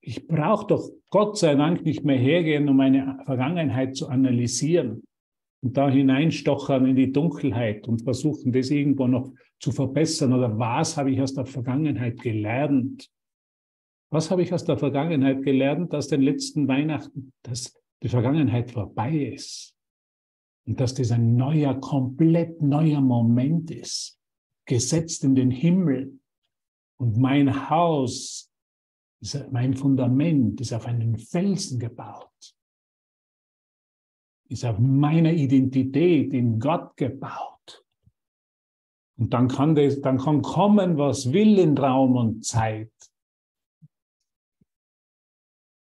[0.00, 5.02] Ich brauche doch Gott sei Dank nicht mehr hergehen, um meine Vergangenheit zu analysieren
[5.62, 10.32] und da hineinstochern in die Dunkelheit und versuchen, das irgendwo noch zu verbessern.
[10.32, 13.08] Oder was habe ich aus der Vergangenheit gelernt?
[14.10, 19.16] Was habe ich aus der Vergangenheit gelernt, dass den letzten Weihnachten, dass die Vergangenheit vorbei
[19.16, 19.74] ist?
[20.66, 24.18] Und dass das ein neuer, komplett neuer Moment ist,
[24.66, 26.18] gesetzt in den Himmel.
[26.98, 28.52] Und mein Haus,
[29.50, 32.28] mein Fundament ist auf einen Felsen gebaut
[34.52, 37.84] ist auf meiner Identität in Gott gebaut.
[39.18, 42.92] Und dann kann, das, dann kann kommen, was will in Raum und Zeit.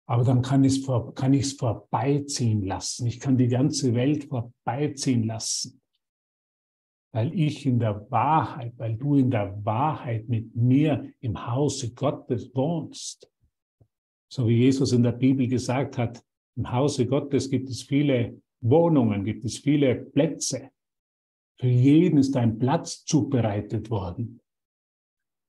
[0.07, 3.05] Aber dann kann ich es kann vorbeiziehen lassen.
[3.05, 5.79] Ich kann die ganze Welt vorbeiziehen lassen.
[7.13, 12.49] Weil ich in der Wahrheit, weil du in der Wahrheit mit mir im Hause Gottes
[12.55, 13.29] wohnst.
[14.31, 16.23] So wie Jesus in der Bibel gesagt hat,
[16.55, 20.71] im Hause Gottes gibt es viele Wohnungen, gibt es viele Plätze.
[21.59, 24.41] Für jeden ist ein Platz zubereitet worden.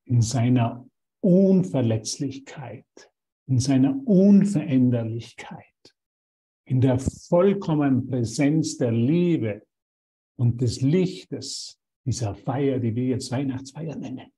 [0.07, 0.89] In seiner
[1.21, 3.13] Unverletzlichkeit,
[3.47, 5.67] in seiner Unveränderlichkeit,
[6.65, 9.67] in der vollkommenen Präsenz der Liebe
[10.37, 14.33] und des Lichtes dieser Feier, die wir jetzt Weihnachtsfeier nennen.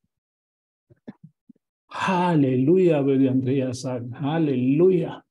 [1.91, 4.19] Halleluja, würde Andrea sagen.
[4.21, 5.25] Halleluja.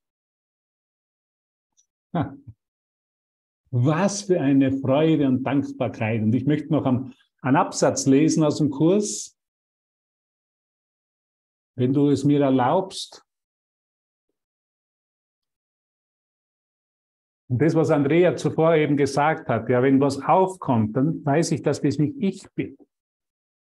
[3.74, 6.20] Was für eine Freude und Dankbarkeit.
[6.22, 7.14] Und ich möchte noch einen,
[7.56, 9.38] Absatz lesen aus dem Kurs,
[11.76, 13.24] wenn du es mir erlaubst.
[17.48, 21.62] Und das, was Andrea zuvor eben gesagt hat, ja, wenn was aufkommt, dann weiß ich,
[21.62, 22.76] dass das nicht ich bin.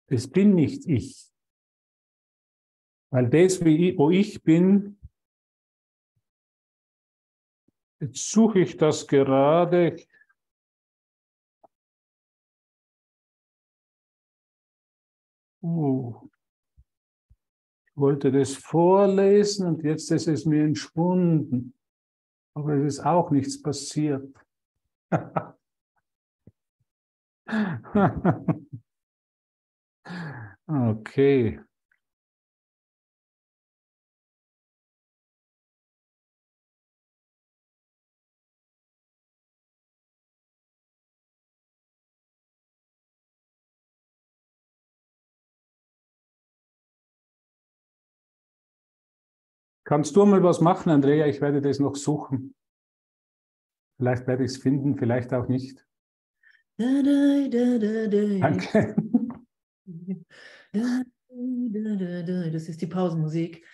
[0.08, 1.28] Das bin nicht ich.
[3.10, 4.98] Weil das, wo ich bin,
[8.00, 9.96] Jetzt suche ich das gerade.
[15.62, 16.28] Uh,
[17.86, 21.72] ich wollte das vorlesen und jetzt ist es mir entschwunden.
[22.54, 24.32] Aber es ist auch nichts passiert.
[30.66, 31.60] okay.
[49.86, 51.28] Kannst du mal was machen, Andrea?
[51.28, 52.56] Ich werde das noch suchen.
[53.98, 55.86] Vielleicht werde ich es finden, vielleicht auch nicht.
[56.76, 57.06] Danke.
[60.72, 63.64] Das ist die Pausenmusik.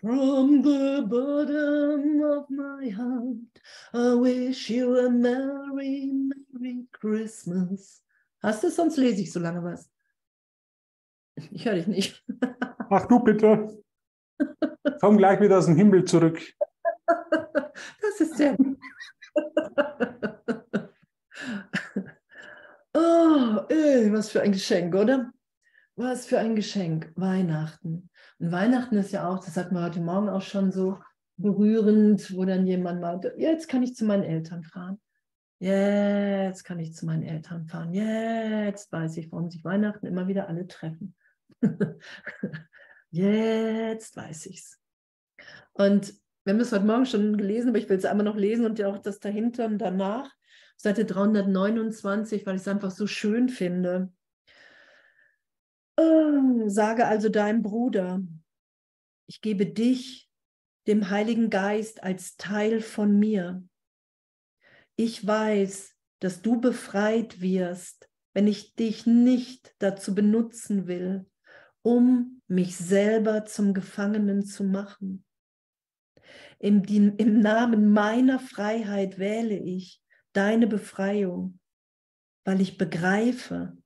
[0.00, 3.60] From the bottom of my heart,
[3.92, 8.04] I wish you a Merry, Merry Christmas.
[8.42, 8.76] Hast du es?
[8.76, 9.88] Sonst lese ich so lange was.
[11.50, 12.24] Ich höre dich nicht.
[12.90, 13.82] Ach du bitte.
[15.00, 16.40] Komm gleich wieder aus dem Himmel zurück.
[17.06, 18.56] Das ist sehr.
[22.94, 25.32] oh, ey, was für ein Geschenk, oder?
[25.94, 27.12] Was für ein Geschenk.
[27.16, 28.10] Weihnachten.
[28.38, 30.98] Und Weihnachten ist ja auch, das sagt man heute Morgen auch schon so
[31.36, 35.00] berührend, wo dann jemand meinte, jetzt kann ich zu meinen Eltern fahren.
[35.62, 37.94] Jetzt kann ich zu meinen Eltern fahren.
[37.94, 41.14] Jetzt weiß ich, warum sich Weihnachten immer wieder alle treffen.
[43.12, 44.80] Jetzt weiß ich's.
[45.72, 48.66] Und wir haben es heute Morgen schon gelesen, aber ich will es einmal noch lesen
[48.66, 50.34] und ja auch das dahinter und danach.
[50.76, 54.12] Seite 329, weil ich es einfach so schön finde.
[55.96, 58.20] Oh, sage also deinem Bruder,
[59.28, 60.28] ich gebe dich,
[60.88, 63.62] dem Heiligen Geist, als Teil von mir.
[64.96, 71.26] Ich weiß, dass du befreit wirst, wenn ich dich nicht dazu benutzen will,
[71.82, 75.24] um mich selber zum Gefangenen zu machen.
[76.58, 80.00] Im, Im, Namen meiner Freiheit wähle ich
[80.32, 81.58] deine Befreiung,
[82.44, 83.76] weil ich begreife,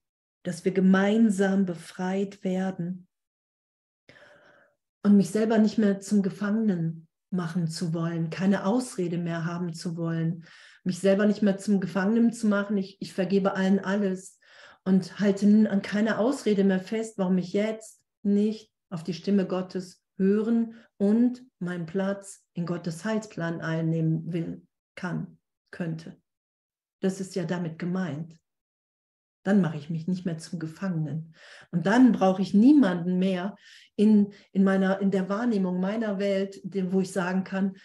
[0.42, 3.08] dass wir gemeinsam befreit werden
[5.02, 9.96] und mich selber nicht mehr zum Gefangenen machen zu wollen, keine Ausrede mehr haben zu
[9.96, 10.44] wollen,
[10.86, 12.76] mich selber nicht mehr zum Gefangenen zu machen.
[12.76, 14.38] Ich, ich vergebe allen alles
[14.84, 20.02] und halte an keiner Ausrede mehr fest, warum ich jetzt nicht auf die Stimme Gottes
[20.16, 24.62] hören und meinen Platz in Gottes Heilsplan einnehmen will,
[24.94, 25.38] kann,
[25.72, 26.16] könnte.
[27.00, 28.38] Das ist ja damit gemeint.
[29.42, 31.34] Dann mache ich mich nicht mehr zum Gefangenen.
[31.72, 33.56] Und dann brauche ich niemanden mehr
[33.96, 36.60] in, in, meiner, in der Wahrnehmung meiner Welt,
[36.92, 37.76] wo ich sagen kann,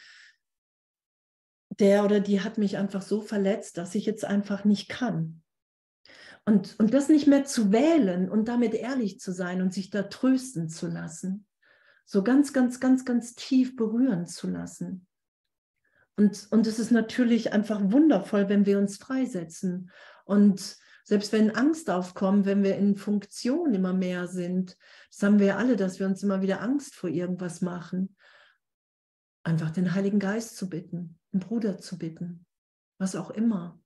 [1.80, 5.42] der oder die hat mich einfach so verletzt, dass ich jetzt einfach nicht kann.
[6.46, 10.04] Und, und das nicht mehr zu wählen und damit ehrlich zu sein und sich da
[10.04, 11.46] trösten zu lassen.
[12.06, 15.08] So ganz, ganz, ganz, ganz tief berühren zu lassen.
[16.18, 19.92] Und, und es ist natürlich einfach wundervoll, wenn wir uns freisetzen
[20.26, 24.78] und selbst wenn Angst aufkommt, wenn wir in Funktion immer mehr sind,
[25.10, 28.16] das haben wir ja alle, dass wir uns immer wieder Angst vor irgendwas machen,
[29.44, 32.46] einfach den Heiligen Geist zu bitten, einen Bruder zu bitten,
[32.98, 33.82] was auch immer.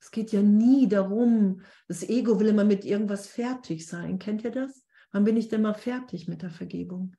[0.00, 4.18] Es geht ja nie darum, das Ego will immer mit irgendwas fertig sein.
[4.18, 4.84] Kennt ihr das?
[5.12, 7.16] Wann bin ich denn mal fertig mit der Vergebung?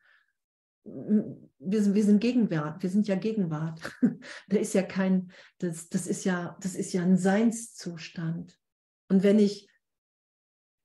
[0.83, 3.81] Wir sind, wir sind Gegenwart, wir sind ja Gegenwart.
[4.49, 8.59] da ist ja kein, das, das ist ja, das ist ja ein Seinszustand.
[9.07, 9.67] Und wenn ich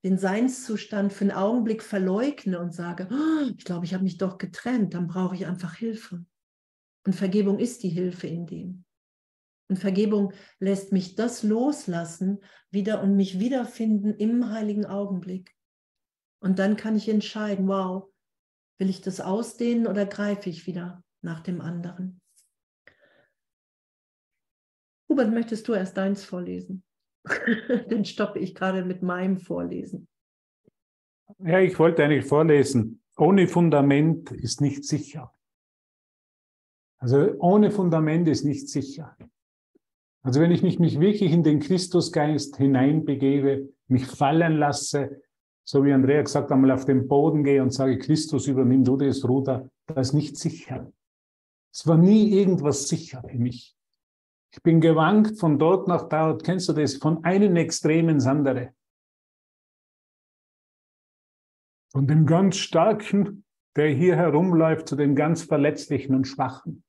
[0.05, 4.39] den Seinszustand für einen Augenblick verleugne und sage, oh, ich glaube, ich habe mich doch
[4.39, 6.25] getrennt, dann brauche ich einfach Hilfe.
[7.07, 8.85] Und Vergebung ist die Hilfe in dem.
[9.69, 15.55] Und Vergebung lässt mich das loslassen wieder und mich wiederfinden im heiligen Augenblick.
[16.43, 18.11] Und dann kann ich entscheiden, wow,
[18.79, 22.21] will ich das ausdehnen oder greife ich wieder nach dem anderen?
[25.09, 26.83] Hubert, möchtest du erst deins vorlesen?
[27.91, 30.09] Den stoppe ich gerade mit meinem Vorlesen.
[31.39, 33.03] Ja, ich wollte eigentlich vorlesen.
[33.17, 35.33] Ohne Fundament ist nicht sicher.
[37.01, 39.17] Also ohne Fundament ist nicht sicher.
[40.23, 45.23] Also wenn ich mich, mich wirklich in den Christusgeist hineinbegebe, mich fallen lasse,
[45.65, 49.27] so wie Andrea gesagt, einmal auf den Boden gehe und sage, Christus, übernimm du das
[49.27, 50.93] Ruder, das ist nicht sicher.
[51.73, 53.77] Es war nie irgendwas sicher für mich.
[54.53, 56.43] Ich bin gewankt von dort nach dort.
[56.43, 56.97] Kennst du das?
[56.97, 58.75] Von einem Extrem ins andere.
[61.93, 63.45] Von dem ganz Starken,
[63.77, 66.83] der hier herumläuft, zu dem ganz Verletzlichen und Schwachen.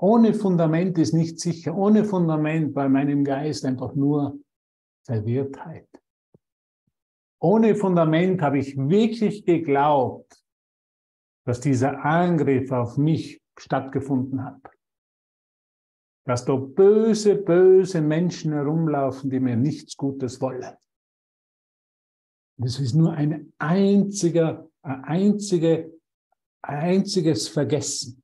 [0.00, 1.76] Ohne Fundament ist nicht sicher.
[1.76, 4.38] Ohne Fundament bei meinem Geist einfach nur
[5.04, 5.88] Verwirrtheit.
[7.40, 10.42] Ohne Fundament habe ich wirklich geglaubt,
[11.44, 14.60] dass dieser Angriff auf mich stattgefunden hat
[16.30, 20.76] dass da böse, böse Menschen herumlaufen, die mir nichts Gutes wollen.
[22.56, 25.92] Das ist nur ein einziger, ein einzige,
[26.62, 28.22] ein einziges Vergessen.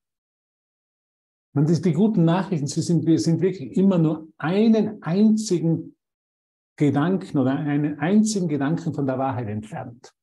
[1.57, 5.97] Und die guten Nachrichten, sie sind, sind wirklich immer nur einen einzigen
[6.77, 10.15] Gedanken oder einen einzigen Gedanken von der Wahrheit entfernt.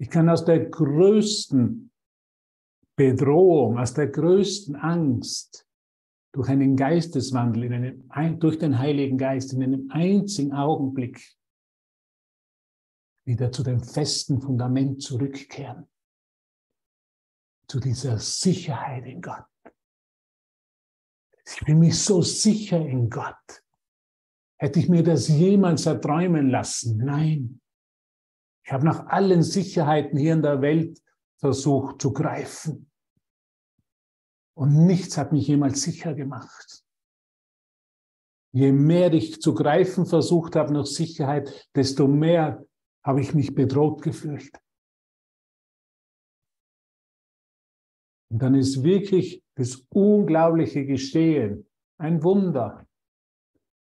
[0.00, 1.92] Ich kann aus der größten
[2.96, 5.64] Bedrohung, aus der größten Angst
[6.32, 11.24] durch einen Geisteswandel, in einem, durch den Heiligen Geist, in einem einzigen Augenblick
[13.24, 15.86] wieder zu dem festen Fundament zurückkehren.
[17.68, 19.44] Zu dieser Sicherheit in Gott.
[21.50, 23.64] Ich bin mich so sicher in Gott.
[24.60, 26.98] Hätte ich mir das jemals erträumen lassen?
[26.98, 27.60] Nein.
[28.64, 31.02] Ich habe nach allen Sicherheiten hier in der Welt
[31.38, 32.90] versucht zu greifen.
[34.54, 36.84] Und nichts hat mich jemals sicher gemacht.
[38.52, 42.66] Je mehr ich zu greifen versucht habe nach Sicherheit, desto mehr
[43.04, 44.52] habe ich mich bedroht gefühlt.
[48.30, 51.66] Und dann ist wirklich das Unglaubliche geschehen,
[51.98, 52.86] ein Wunder,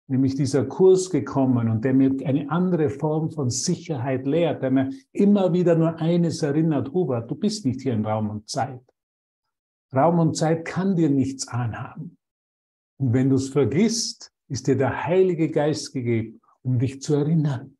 [0.07, 4.89] nämlich dieser Kurs gekommen und der mir eine andere Form von Sicherheit lehrt, der mir
[5.11, 8.81] immer wieder nur eines erinnert, Hubert, du bist nicht hier in Raum und Zeit.
[9.93, 12.17] Raum und Zeit kann dir nichts anhaben.
[12.97, 17.77] Und wenn du es vergisst, ist dir der Heilige Geist gegeben, um dich zu erinnern,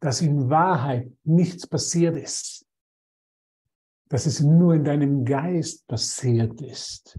[0.00, 2.65] dass in Wahrheit nichts passiert ist,
[4.08, 7.18] dass es nur in deinem Geist passiert ist.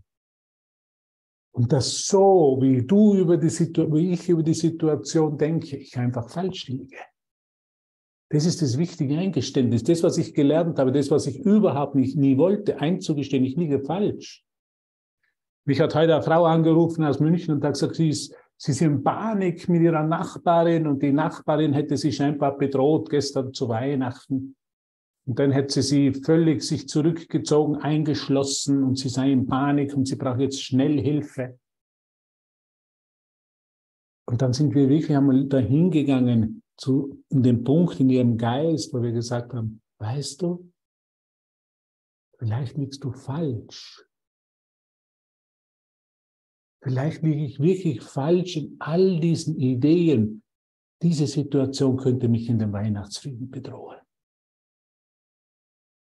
[1.51, 5.97] Und dass so, wie du über die Situation, wie ich über die Situation denke, ich
[5.97, 6.97] einfach falsch liege.
[8.29, 9.83] Das ist das wichtige Eingeständnis.
[9.83, 13.79] Das, was ich gelernt habe, das, was ich überhaupt nicht nie wollte, einzugestehen, ich liege
[13.79, 14.43] falsch.
[15.65, 18.81] Mich hat heute eine Frau angerufen aus München und hat gesagt, sie ist, sie ist
[18.81, 24.55] in Panik mit ihrer Nachbarin und die Nachbarin hätte sie scheinbar bedroht gestern zu Weihnachten.
[25.27, 30.07] Und dann hätte sie sie völlig sich zurückgezogen, eingeschlossen und sie sei in Panik und
[30.07, 31.59] sie braucht jetzt schnell Hilfe.
[34.25, 39.01] Und dann sind wir wirklich einmal dahin gegangen zu dem Punkt in ihrem Geist, wo
[39.01, 40.71] wir gesagt haben, weißt du,
[42.37, 44.05] vielleicht liegst du falsch.
[46.81, 50.41] Vielleicht liege ich wirklich falsch in all diesen Ideen.
[51.01, 53.96] Diese Situation könnte mich in den Weihnachtsfrieden bedrohen.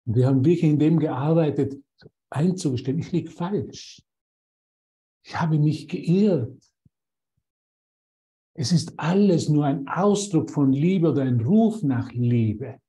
[0.05, 1.81] Und wir haben wirklich in dem gearbeitet,
[2.29, 4.01] einzugestehen, ich liege falsch.
[5.25, 6.61] Ich habe mich geirrt.
[8.57, 12.79] Es ist alles nur ein Ausdruck von Liebe oder ein Ruf nach Liebe.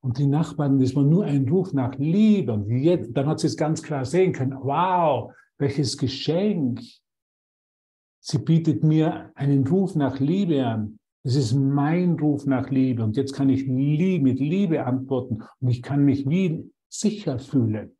[0.00, 2.52] Und die Nachbarn, das war nur ein Ruf nach Liebe.
[2.52, 4.56] Und jetzt, dann hat sie es ganz klar sehen können.
[4.60, 6.80] Wow, welches Geschenk.
[8.20, 10.97] Sie bietet mir einen Ruf nach Liebe an.
[11.24, 15.82] Es ist mein Ruf nach Liebe und jetzt kann ich mit Liebe antworten und ich
[15.82, 17.96] kann mich wie sicher fühlen.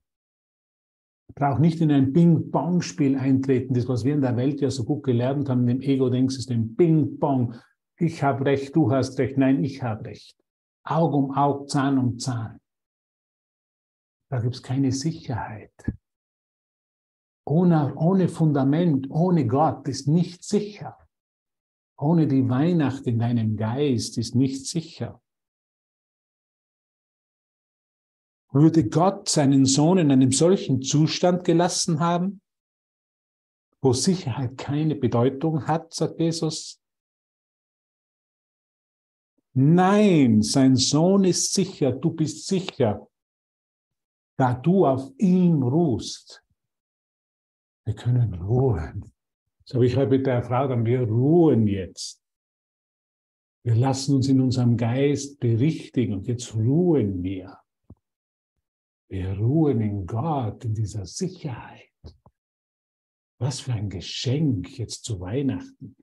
[1.29, 4.85] Ich brauche nicht in ein Bing-Bong-Spiel eintreten, das, was wir in der Welt ja so
[4.85, 6.75] gut gelernt haben, im Ego-Denksystem.
[6.75, 7.55] Bing-Bong,
[7.99, 10.39] ich habe recht, du hast recht, nein, ich habe recht.
[10.85, 12.59] Aug um Aug, Zahn um Zahn.
[14.31, 15.73] Da gibt es keine Sicherheit.
[17.47, 20.97] Ohne, ohne Fundament, ohne Gott ist nicht sicher.
[22.01, 25.21] Ohne die Weihnacht in deinem Geist ist nicht sicher.
[28.51, 32.41] Würde Gott seinen Sohn in einem solchen Zustand gelassen haben,
[33.83, 36.81] wo Sicherheit keine Bedeutung hat, sagt Jesus?
[39.55, 43.09] Nein, sein Sohn ist sicher, du bist sicher,
[44.39, 46.45] da du auf ihm ruhst.
[47.85, 49.13] Wir können ruhen.
[49.69, 52.25] Das habe ich heute mit der Frau dann, wir ruhen jetzt.
[53.63, 57.59] Wir lassen uns in unserem Geist berichtigen und jetzt ruhen wir.
[59.11, 61.91] Wir ruhen in Gott, in dieser Sicherheit.
[63.39, 65.97] Was für ein Geschenk jetzt zu Weihnachten.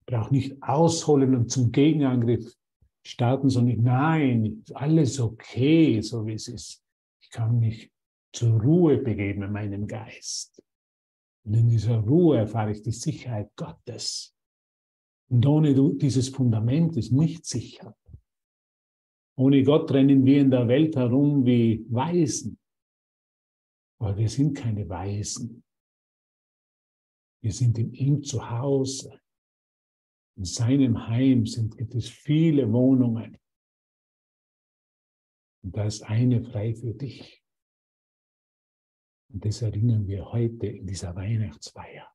[0.00, 2.56] Ich brauche nicht ausholen und zum Gegenangriff
[3.04, 6.82] starten, sondern nein, alles okay, so wie es ist.
[7.20, 7.88] Ich kann mich
[8.32, 10.60] zur Ruhe begeben in meinem Geist.
[11.46, 14.36] Und in dieser Ruhe erfahre ich die Sicherheit Gottes.
[15.28, 17.96] Und ohne dieses Fundament ist nicht sicher.
[19.36, 22.58] Ohne Gott rennen wir in der Welt herum wie Weisen.
[24.00, 25.62] Aber wir sind keine Weisen.
[27.42, 29.20] Wir sind in ihm zu Hause.
[30.36, 33.38] In seinem Heim sind, gibt es viele Wohnungen.
[35.62, 37.45] Und da ist eine frei für dich.
[39.28, 42.12] Und das erinnern wir heute in dieser Weihnachtsfeier,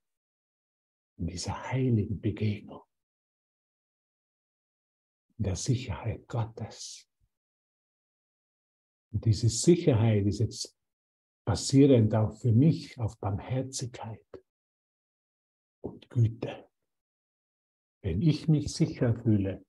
[1.18, 2.82] in dieser heiligen Begegnung,
[5.38, 7.08] in der Sicherheit Gottes.
[9.12, 10.78] Und diese Sicherheit ist jetzt
[11.46, 14.26] basierend auch für mich auf Barmherzigkeit
[15.82, 16.70] und Güte.
[18.04, 19.66] Wenn ich mich sicher fühle,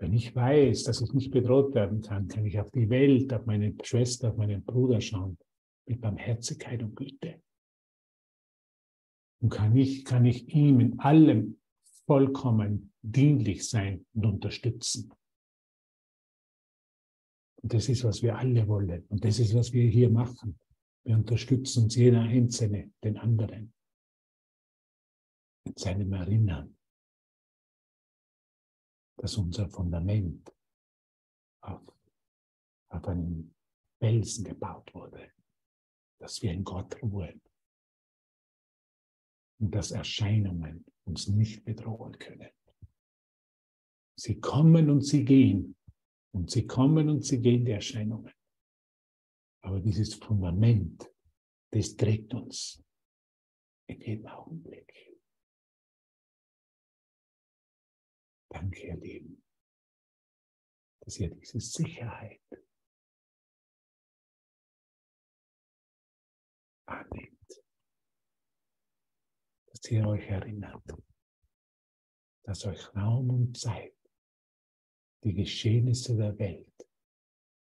[0.00, 3.46] wenn ich weiß, dass ich nicht bedroht werden kann, kann ich auf die Welt, auf
[3.46, 5.36] meine Schwester, auf meinen Bruder schauen
[5.88, 7.42] mit Barmherzigkeit und Güte.
[9.40, 11.60] Und kann ich, kann ich ihm in allem
[12.06, 15.12] vollkommen dienlich sein und unterstützen.
[17.62, 19.06] Und das ist, was wir alle wollen.
[19.08, 20.58] Und das ist, was wir hier machen.
[21.04, 23.72] Wir unterstützen uns jeder Einzelne, den anderen.
[25.66, 26.76] Mit seinem Erinnern,
[29.16, 30.52] dass unser Fundament
[31.60, 31.82] auf,
[32.90, 33.54] auf einen
[33.98, 35.32] Felsen gebaut wurde
[36.18, 37.40] dass wir in Gott ruhen
[39.60, 42.50] und dass Erscheinungen uns nicht bedrohen können.
[44.16, 45.76] Sie kommen und sie gehen
[46.32, 48.34] und sie kommen und sie gehen, die Erscheinungen.
[49.62, 51.08] Aber dieses Fundament,
[51.70, 52.82] das trägt uns
[53.88, 54.92] in jedem Augenblick.
[58.50, 59.42] Danke, ihr Lieben,
[61.00, 62.40] dass ihr diese Sicherheit
[66.88, 67.62] annimmt,
[69.66, 70.84] dass ihr euch erinnert,
[72.42, 73.94] dass euch Raum und Zeit
[75.24, 76.88] die Geschehnisse der Welt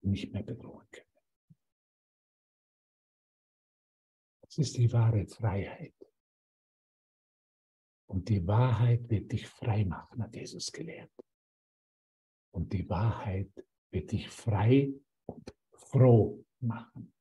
[0.02, 1.06] nicht mehr bedrohen können.
[4.42, 5.94] Das ist die wahre Freiheit.
[8.06, 11.12] Und die Wahrheit wird dich frei machen, hat Jesus gelehrt.
[12.52, 13.52] Und die Wahrheit
[13.92, 14.92] wird dich frei
[15.26, 17.12] und froh machen.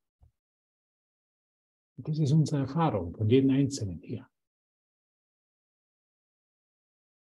[2.02, 4.30] Das ist unsere Erfahrung von jedem Einzelnen hier.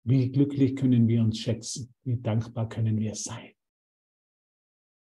[0.03, 1.93] Wie glücklich können wir uns schätzen?
[2.03, 3.53] Wie dankbar können wir sein?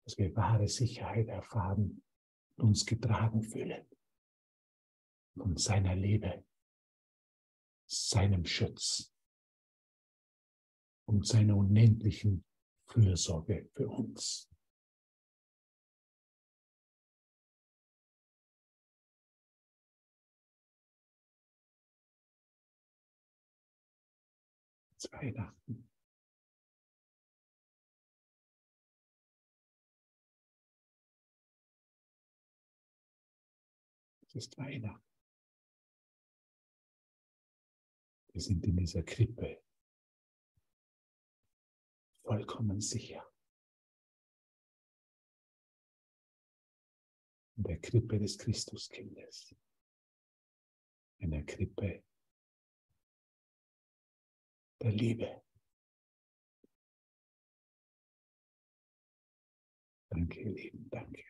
[0.04, 2.02] Dass wir wahre Sicherheit erfahren
[2.56, 3.86] und uns getragen fühlen
[5.36, 6.44] von seiner Liebe,
[7.86, 9.12] seinem Schutz
[11.06, 12.44] und seiner unendlichen
[12.86, 14.49] Fürsorge für uns.
[25.20, 25.86] Weihnachten.
[34.22, 35.04] Es ist Weihnachten.
[38.32, 39.62] Wir sind in dieser Krippe
[42.22, 43.30] vollkommen sicher.
[47.56, 49.54] In der Krippe des Christuskindes.
[51.18, 52.04] In der Krippe
[54.82, 55.42] der Liebe.
[60.10, 61.29] Danke, ihr Lieben, danke.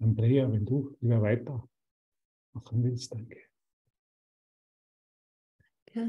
[0.00, 1.68] Andrea, wenn du wieder weiter
[2.52, 3.38] machen willst, danke.
[5.92, 6.06] Ja,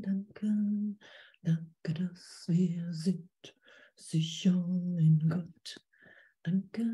[0.00, 0.96] danke,
[1.42, 3.30] danke, dass wir sind
[3.96, 4.52] sicher
[4.98, 5.80] in Gott.
[6.42, 6.84] Danke.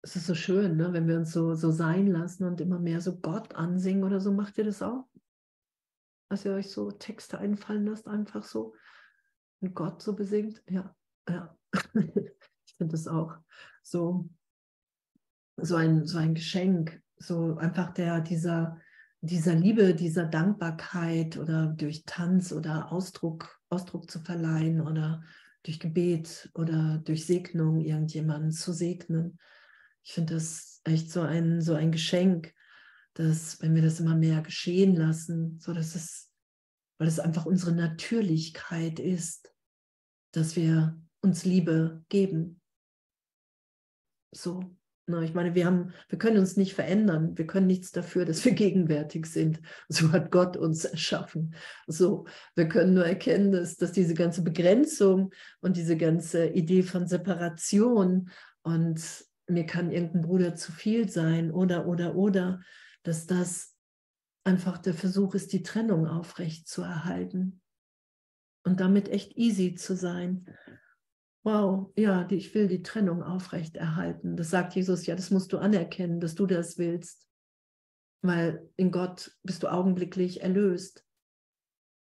[0.00, 3.00] Es ist so schön, ne, wenn wir uns so, so sein lassen und immer mehr
[3.00, 4.32] so Gott ansingen oder so.
[4.32, 5.06] Macht ihr das auch?
[6.30, 8.74] Dass ihr euch so Texte einfallen lasst, einfach so
[9.60, 10.62] und Gott so besingt?
[10.68, 10.96] Ja,
[11.28, 11.56] ja.
[11.94, 13.36] ich finde das auch
[13.82, 14.28] so,
[15.56, 18.80] so, ein, so ein Geschenk, so einfach der, dieser,
[19.20, 25.22] dieser Liebe, dieser Dankbarkeit oder durch Tanz oder Ausdruck, Ausdruck zu verleihen oder
[25.62, 29.38] durch Gebet oder durch Segnung irgendjemanden zu segnen.
[30.04, 32.54] Ich finde das echt so ein, so ein Geschenk,
[33.14, 36.30] dass, wenn wir das immer mehr geschehen lassen, so dass es,
[36.98, 39.52] weil es einfach unsere Natürlichkeit ist,
[40.32, 42.60] dass wir uns Liebe geben.
[44.32, 44.62] So,
[45.08, 48.44] na, ich meine, wir haben, wir können uns nicht verändern, wir können nichts dafür, dass
[48.44, 49.60] wir gegenwärtig sind.
[49.88, 51.54] So hat Gott uns erschaffen.
[51.86, 57.06] So, wir können nur erkennen, dass, dass diese ganze Begrenzung und diese ganze Idee von
[57.06, 58.30] Separation
[58.62, 62.60] und mir kann irgendein Bruder zu viel sein oder oder oder,
[63.04, 63.76] dass das
[64.42, 67.60] einfach der Versuch ist, die Trennung aufrecht zu erhalten
[68.64, 70.46] und damit echt easy zu sein.
[71.46, 74.36] Wow, ja, die, ich will die Trennung aufrechterhalten.
[74.36, 77.28] Das sagt Jesus, ja, das musst du anerkennen, dass du das willst.
[78.20, 81.06] Weil in Gott bist du augenblicklich erlöst.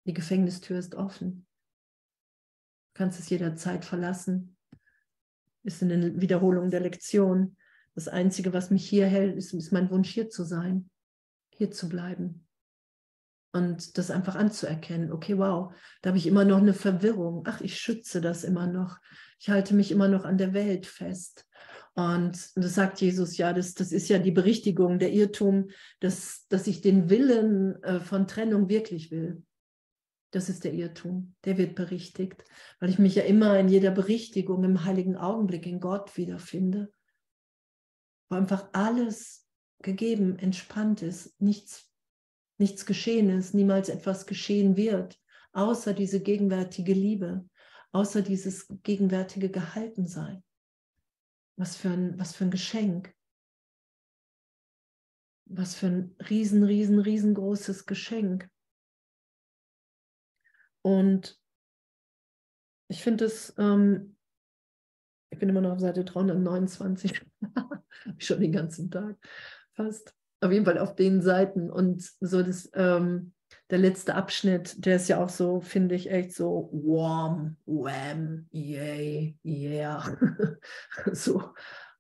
[0.06, 1.48] Die Gefängnistür ist offen.
[2.90, 4.58] Du kannst es jederzeit verlassen.
[5.64, 7.56] Ist eine Wiederholung der Lektion.
[7.96, 10.90] Das Einzige, was mich hier hält, ist, ist mein Wunsch, hier zu sein,
[11.56, 12.46] hier zu bleiben.
[13.52, 15.12] Und das einfach anzuerkennen.
[15.12, 17.44] Okay, wow, da habe ich immer noch eine Verwirrung.
[17.48, 18.98] Ach, ich schütze das immer noch.
[19.40, 21.48] Ich halte mich immer noch an der Welt fest.
[21.96, 25.70] Und das sagt Jesus, ja, das, das ist ja die Berichtigung, der Irrtum,
[26.00, 29.44] dass, dass ich den Willen äh, von Trennung wirklich will.
[30.32, 32.44] Das ist der Irrtum, der wird berichtigt,
[32.80, 36.94] weil ich mich ja immer in jeder Berichtigung im heiligen Augenblick in Gott wiederfinde,
[38.30, 39.48] wo einfach alles
[39.82, 41.89] gegeben, entspannt ist, nichts,
[42.60, 45.20] nichts geschehen ist, niemals etwas geschehen wird,
[45.54, 47.46] außer diese gegenwärtige Liebe
[47.92, 50.44] außer dieses gegenwärtige Gehaltensein.
[51.58, 53.14] Was für ein, was für ein Geschenk.
[55.46, 58.50] Was für ein riesen, riesen, riesengroßes Geschenk.
[60.82, 61.40] Und
[62.88, 64.16] ich finde es, ähm,
[65.32, 67.26] ich bin immer noch auf Seite 329,
[68.18, 69.18] schon den ganzen Tag
[69.74, 70.16] fast.
[70.42, 71.70] Auf jeden Fall auf den Seiten.
[71.70, 73.34] Und so das, ähm,
[73.70, 79.38] der letzte Abschnitt, der ist ja auch so, finde ich, echt so warm, wham, yay,
[79.44, 80.18] yeah.
[81.12, 81.54] so,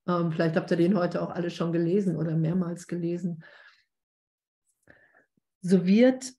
[0.07, 3.43] ähm, vielleicht habt ihr den heute auch alle schon gelesen oder mehrmals gelesen.
[5.61, 6.33] So wird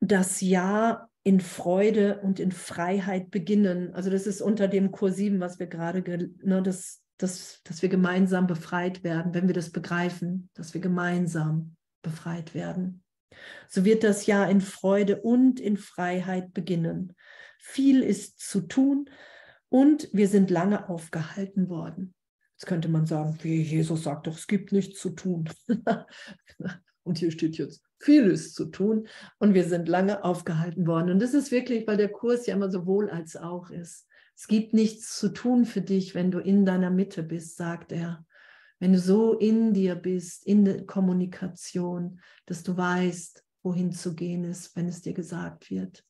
[0.00, 3.94] das Jahr in Freude und in Freiheit beginnen.
[3.94, 6.02] Also das ist unter dem Kurs 7, was wir gerade,
[6.42, 11.76] ne, das, das, dass wir gemeinsam befreit werden, wenn wir das begreifen, dass wir gemeinsam
[12.02, 13.02] befreit werden.
[13.68, 17.14] So wird das Jahr in Freude und in Freiheit beginnen.
[17.58, 19.10] Viel ist zu tun
[19.68, 22.14] und wir sind lange aufgehalten worden.
[22.52, 25.48] Jetzt könnte man sagen, wie Jesus sagt doch, es gibt nichts zu tun.
[27.04, 29.08] und hier steht jetzt, vieles zu tun
[29.38, 31.10] und wir sind lange aufgehalten worden.
[31.10, 34.07] Und das ist wirklich, weil der Kurs ja immer sowohl als auch ist.
[34.38, 38.24] Es gibt nichts zu tun für dich, wenn du in deiner Mitte bist, sagt er.
[38.78, 44.44] Wenn du so in dir bist, in der Kommunikation, dass du weißt, wohin zu gehen
[44.44, 46.04] ist, wenn es dir gesagt wird.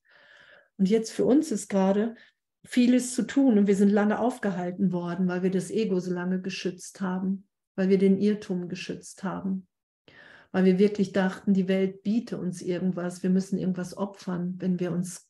[0.76, 2.16] Und jetzt für uns ist gerade
[2.66, 6.42] vieles zu tun und wir sind lange aufgehalten worden, weil wir das Ego so lange
[6.42, 9.66] geschützt haben, weil wir den Irrtum geschützt haben
[10.50, 14.92] weil wir wirklich dachten, die Welt biete uns irgendwas, wir müssen irgendwas opfern, wenn wir
[14.92, 15.27] uns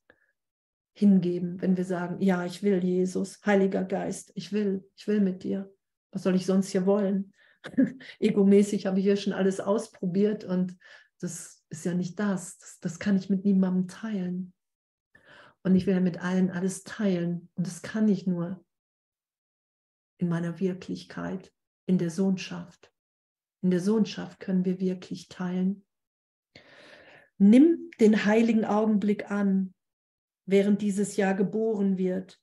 [0.98, 5.44] hingeben, wenn wir sagen, ja, ich will Jesus, Heiliger Geist, ich will, ich will mit
[5.44, 5.72] dir.
[6.10, 7.32] Was soll ich sonst hier wollen?
[8.18, 10.76] Egomäßig habe ich hier schon alles ausprobiert und
[11.20, 12.58] das ist ja nicht das.
[12.58, 12.80] das.
[12.80, 14.52] Das kann ich mit niemandem teilen.
[15.62, 17.48] Und ich will ja mit allen alles teilen.
[17.54, 18.64] Und das kann ich nur
[20.18, 21.52] in meiner Wirklichkeit,
[21.86, 22.92] in der Sohnschaft.
[23.62, 25.84] In der Sohnschaft können wir wirklich teilen.
[27.38, 29.74] Nimm den heiligen Augenblick an,
[30.48, 32.40] während dieses Jahr geboren wird,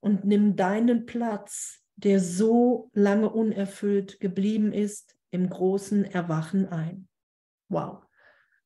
[0.00, 7.08] und nimm deinen Platz, der so lange unerfüllt geblieben ist, im großen Erwachen ein.
[7.68, 8.04] Wow,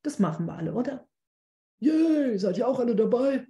[0.03, 1.09] das machen wir alle, oder?
[1.81, 3.47] Yay, seid ihr auch alle dabei?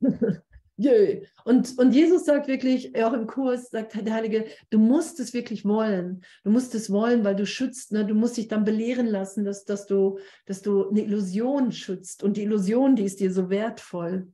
[0.78, 1.26] Yay.
[1.44, 5.64] Und, und Jesus sagt wirklich, auch im Kurs, sagt der Heilige, du musst es wirklich
[5.64, 6.22] wollen.
[6.44, 8.04] Du musst es wollen, weil du schützt, ne?
[8.04, 12.22] du musst dich dann belehren lassen, dass, dass, du, dass du eine Illusion schützt.
[12.22, 14.32] Und die Illusion, die ist dir so wertvoll.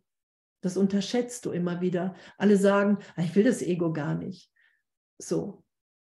[0.63, 2.15] Das unterschätzt du immer wieder.
[2.39, 4.51] Alle sagen, ah, ich will das Ego gar nicht.
[5.19, 5.63] So,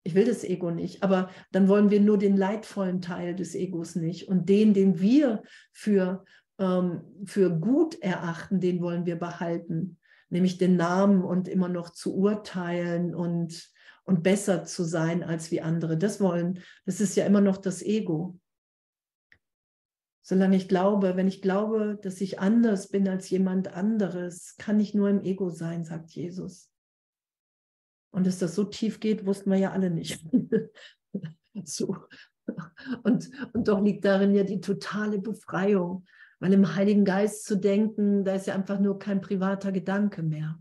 [0.03, 1.01] ich will das Ego nicht.
[1.01, 4.27] Aber dann wollen wir nur den leidvollen Teil des Egos nicht.
[4.27, 6.25] Und den, den wir für,
[6.57, 9.95] ähm, für gut erachten, den wollen wir behalten
[10.29, 13.69] nämlich den Namen und immer noch zu urteilen und,
[14.03, 15.97] und besser zu sein als wie andere.
[15.97, 18.39] Das wollen, das ist ja immer noch das Ego.
[20.29, 24.93] Solange ich glaube, wenn ich glaube, dass ich anders bin als jemand anderes, kann ich
[24.93, 26.69] nur im Ego sein, sagt Jesus.
[28.11, 30.23] Und dass das so tief geht, wussten wir ja alle nicht.
[31.63, 31.97] so.
[33.01, 36.05] Und, und doch liegt darin ja die totale Befreiung,
[36.37, 40.59] weil im Heiligen Geist zu denken, da ist ja einfach nur kein privater Gedanke mehr.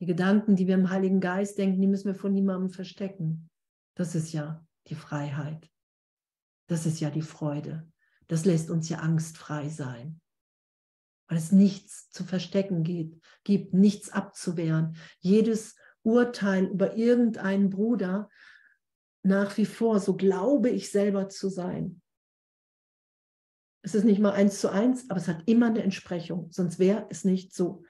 [0.00, 3.48] Die Gedanken, die wir im Heiligen Geist denken, die müssen wir von niemandem verstecken.
[3.94, 5.70] Das ist ja die Freiheit.
[6.66, 7.86] Das ist ja die Freude.
[8.34, 10.20] Das lässt uns ja angstfrei sein.
[11.28, 14.96] Weil es nichts zu verstecken gibt, gibt nichts abzuwehren.
[15.20, 18.28] Jedes Urteil über irgendeinen Bruder
[19.22, 22.02] nach wie vor, so glaube ich selber zu sein,
[23.82, 27.06] es ist nicht mal eins zu eins, aber es hat immer eine Entsprechung, sonst wäre
[27.10, 27.84] es nicht so.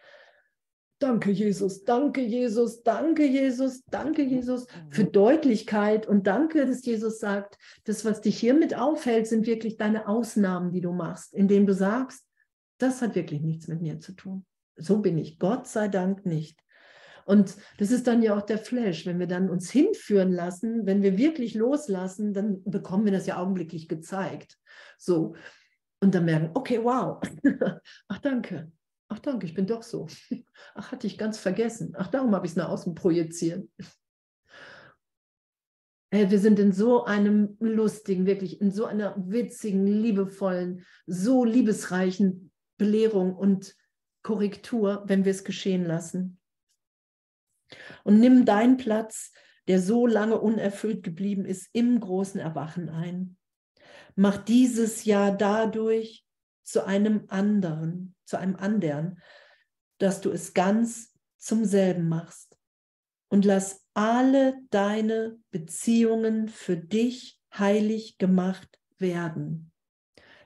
[1.05, 5.12] Danke, Jesus, danke, Jesus, danke, Jesus, danke, Jesus für mhm.
[5.12, 10.70] Deutlichkeit und danke, dass Jesus sagt, das, was dich hiermit aufhält, sind wirklich deine Ausnahmen,
[10.70, 12.26] die du machst, indem du sagst,
[12.78, 14.46] das hat wirklich nichts mit mir zu tun.
[14.76, 16.59] So bin ich, Gott sei Dank nicht.
[17.26, 21.02] Und das ist dann ja auch der Flash, wenn wir dann uns hinführen lassen, wenn
[21.02, 24.57] wir wirklich loslassen, dann bekommen wir das ja augenblicklich gezeigt.
[24.96, 25.34] So,
[26.00, 27.20] und dann merken, okay, wow,
[28.09, 28.72] ach danke,
[29.15, 30.09] ach danke, ich bin doch so.
[30.75, 31.95] Ach, hatte ich ganz vergessen.
[31.97, 33.69] Ach, darum habe ich es nach außen projiziert.
[36.11, 43.35] Wir sind in so einem lustigen, wirklich in so einer witzigen, liebevollen, so liebesreichen Belehrung
[43.35, 43.77] und
[44.23, 46.39] Korrektur, wenn wir es geschehen lassen.
[48.05, 49.33] Und nimm deinen Platz,
[49.69, 53.37] der so lange unerfüllt geblieben ist, im großen Erwachen ein.
[54.15, 56.25] Mach dieses Jahr dadurch
[56.62, 59.20] zu einem anderen, zu einem anderen,
[59.99, 62.59] dass du es ganz zum selben machst.
[63.29, 69.72] Und lass alle deine Beziehungen für dich heilig gemacht werden.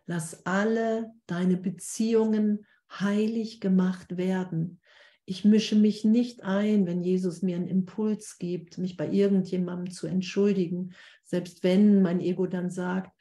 [0.06, 4.80] Lass alle deine Beziehungen heilig gemacht werden.
[5.26, 10.06] Ich mische mich nicht ein, wenn Jesus mir einen Impuls gibt, mich bei irgendjemandem zu
[10.06, 13.14] entschuldigen, selbst wenn mein Ego dann sagt,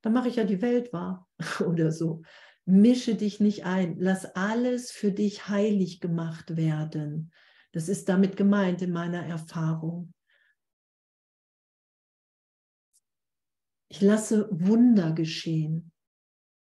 [0.00, 1.28] dann mache ich ja die Welt wahr
[1.64, 2.22] oder so.
[2.64, 3.98] Mische dich nicht ein.
[3.98, 7.32] Lass alles für dich heilig gemacht werden.
[7.72, 10.12] Das ist damit gemeint in meiner Erfahrung.
[13.88, 15.92] Ich lasse Wunder geschehen.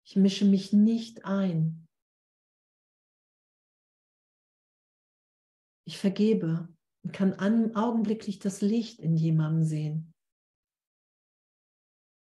[0.06, 1.88] Ich mische mich nicht ein.
[5.86, 6.68] Ich vergebe
[7.04, 10.14] und kann an, augenblicklich das Licht in jemandem sehen,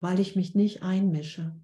[0.00, 1.60] weil ich mich nicht einmische,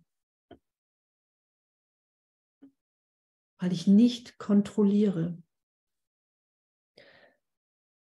[3.61, 5.41] weil ich nicht kontrolliere.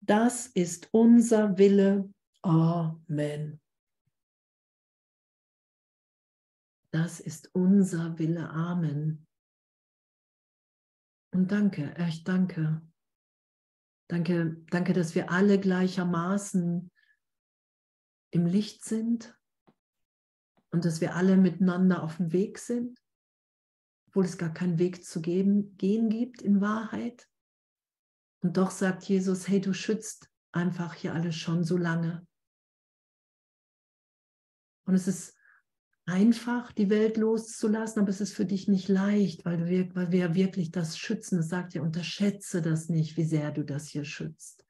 [0.00, 2.12] Das ist unser Wille.
[2.42, 3.60] Amen.
[6.90, 8.48] Das ist unser Wille.
[8.50, 9.26] Amen.
[11.32, 12.80] Und danke, echt danke.
[14.08, 16.90] Danke, danke, dass wir alle gleichermaßen
[18.30, 19.38] im Licht sind
[20.70, 23.03] und dass wir alle miteinander auf dem Weg sind,
[24.14, 27.28] obwohl es gar keinen Weg zu geben, gehen gibt in Wahrheit.
[28.44, 32.24] Und doch sagt Jesus, hey, du schützt einfach hier alles schon so lange.
[34.86, 35.36] Und es ist
[36.06, 40.36] einfach, die Welt loszulassen, aber es ist für dich nicht leicht, weil, du, weil wir
[40.36, 41.38] wirklich das schützen.
[41.38, 44.64] Das sagt ja, unterschätze das nicht, wie sehr du das hier schützt,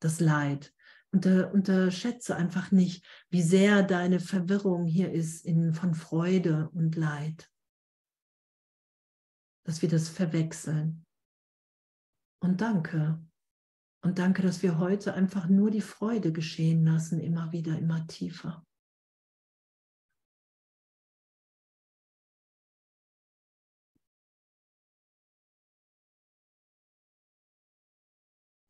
[0.00, 0.74] das Leid.
[1.12, 7.49] Unter, unterschätze einfach nicht, wie sehr deine Verwirrung hier ist in, von Freude und Leid.
[9.70, 11.06] Dass wir das verwechseln.
[12.42, 13.24] Und danke.
[14.02, 18.66] Und danke, dass wir heute einfach nur die Freude geschehen lassen, immer wieder, immer tiefer.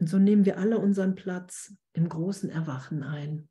[0.01, 3.49] Und so nehmen wir alle unseren Platz im großen Erwachen ein.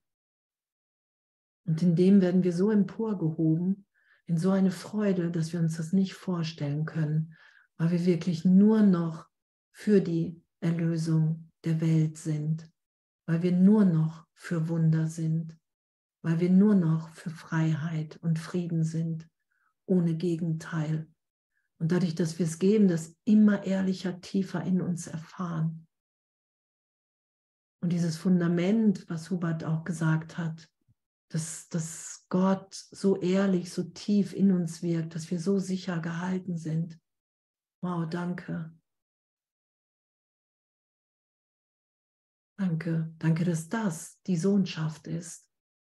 [1.66, 3.88] Und in dem werden wir so emporgehoben,
[4.30, 7.36] in so eine Freude, dass wir uns das nicht vorstellen können,
[7.78, 9.28] weil wir wirklich nur noch
[9.72, 12.70] für die Erlösung der Welt sind,
[13.26, 15.58] weil wir nur noch für Wunder sind,
[16.22, 19.28] weil wir nur noch für Freiheit und Frieden sind,
[19.88, 21.08] ohne Gegenteil.
[21.80, 25.88] Und dadurch, dass wir es geben, das immer ehrlicher, tiefer in uns erfahren.
[27.82, 30.70] Und dieses Fundament, was Hubert auch gesagt hat,
[31.30, 36.58] dass, dass Gott so ehrlich, so tief in uns wirkt, dass wir so sicher gehalten
[36.58, 37.00] sind.
[37.82, 38.74] Wow, danke.
[42.58, 45.48] Danke, danke, dass das die Sohnschaft ist.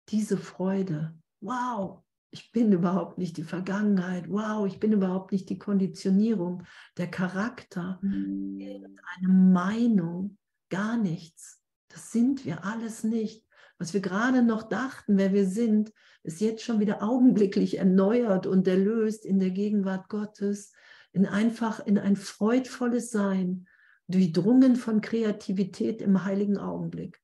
[0.10, 1.18] Diese Freude.
[1.42, 4.30] Wow, ich bin überhaupt nicht die Vergangenheit.
[4.30, 6.64] Wow, ich bin überhaupt nicht die Konditionierung,
[6.98, 10.38] der Charakter, eine Meinung,
[10.70, 11.60] gar nichts.
[11.88, 13.49] Das sind wir alles nicht.
[13.80, 18.68] Was wir gerade noch dachten, wer wir sind, ist jetzt schon wieder augenblicklich erneuert und
[18.68, 20.74] erlöst in der Gegenwart Gottes,
[21.14, 23.68] in einfach in ein freudvolles Sein,
[24.10, 27.22] durchdrungen von Kreativität im heiligen Augenblick.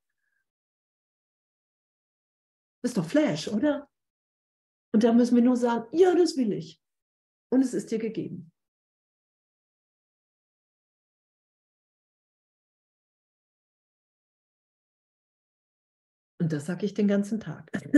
[2.84, 3.90] Ist doch Flash, oder?
[4.94, 6.82] Und da müssen wir nur sagen, ja, das will ich.
[7.50, 8.52] Und es ist dir gegeben.
[16.46, 17.72] Und das sage ich den ganzen Tag.
[17.82, 17.90] das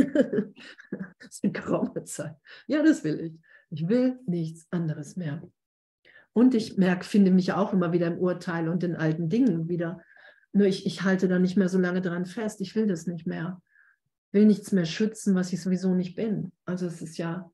[1.29, 2.37] ist eine geraume Zeit.
[2.65, 3.33] Ja, das will ich.
[3.71, 5.41] Ich will nichts anderes mehr.
[6.31, 10.01] Und ich merke, finde mich auch immer wieder im Urteil und in alten Dingen wieder.
[10.53, 12.61] Nur ich, ich halte da nicht mehr so lange dran fest.
[12.61, 13.61] Ich will das nicht mehr.
[14.27, 16.53] Ich will nichts mehr schützen, was ich sowieso nicht bin.
[16.63, 17.51] Also es ist ja,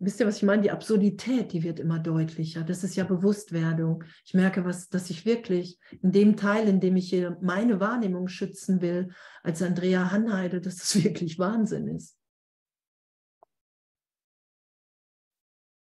[0.00, 0.62] wisst ihr, was ich meine?
[0.62, 2.64] Die Absurdität, die wird immer deutlicher.
[2.64, 4.02] Das ist ja Bewusstwerdung.
[4.24, 8.28] Ich merke, was, dass ich wirklich in dem Teil, in dem ich hier meine Wahrnehmung
[8.28, 12.16] schützen will, als Andrea Hanheide, dass das wirklich Wahnsinn ist.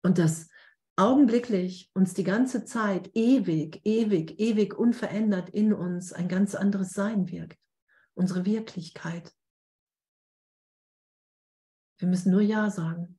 [0.01, 0.49] Und dass
[0.95, 7.29] augenblicklich uns die ganze Zeit ewig, ewig, ewig unverändert in uns ein ganz anderes Sein
[7.29, 7.59] wirkt.
[8.15, 9.31] Unsere Wirklichkeit.
[11.99, 13.18] Wir müssen nur Ja sagen.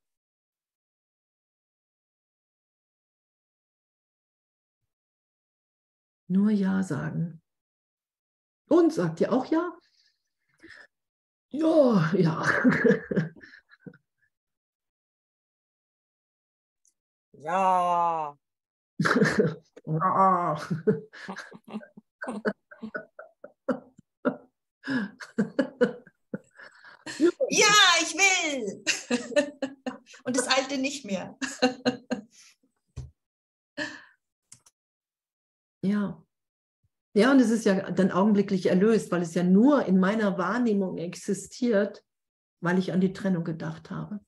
[6.30, 7.42] Nur Ja sagen.
[8.68, 9.76] Und sagt ihr auch Ja?
[11.48, 12.46] Ja, ja.
[17.32, 18.36] Ja.
[18.98, 20.60] ja.
[27.48, 27.66] Ja,
[28.02, 28.84] ich ich will.
[30.24, 31.36] Und das Alte nicht mehr.
[35.82, 36.22] Ja.
[37.14, 40.98] Ja, und es ist ja dann augenblicklich erlöst, weil es ja nur in meiner Wahrnehmung
[40.98, 42.04] existiert,
[42.60, 44.20] weil ich an die Trennung gedacht habe.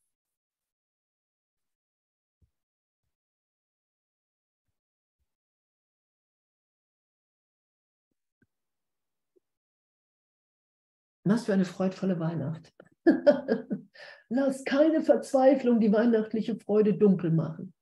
[11.25, 12.75] Was für eine freudvolle Weihnacht.
[14.29, 17.73] Lass keine Verzweiflung die weihnachtliche Freude dunkel machen.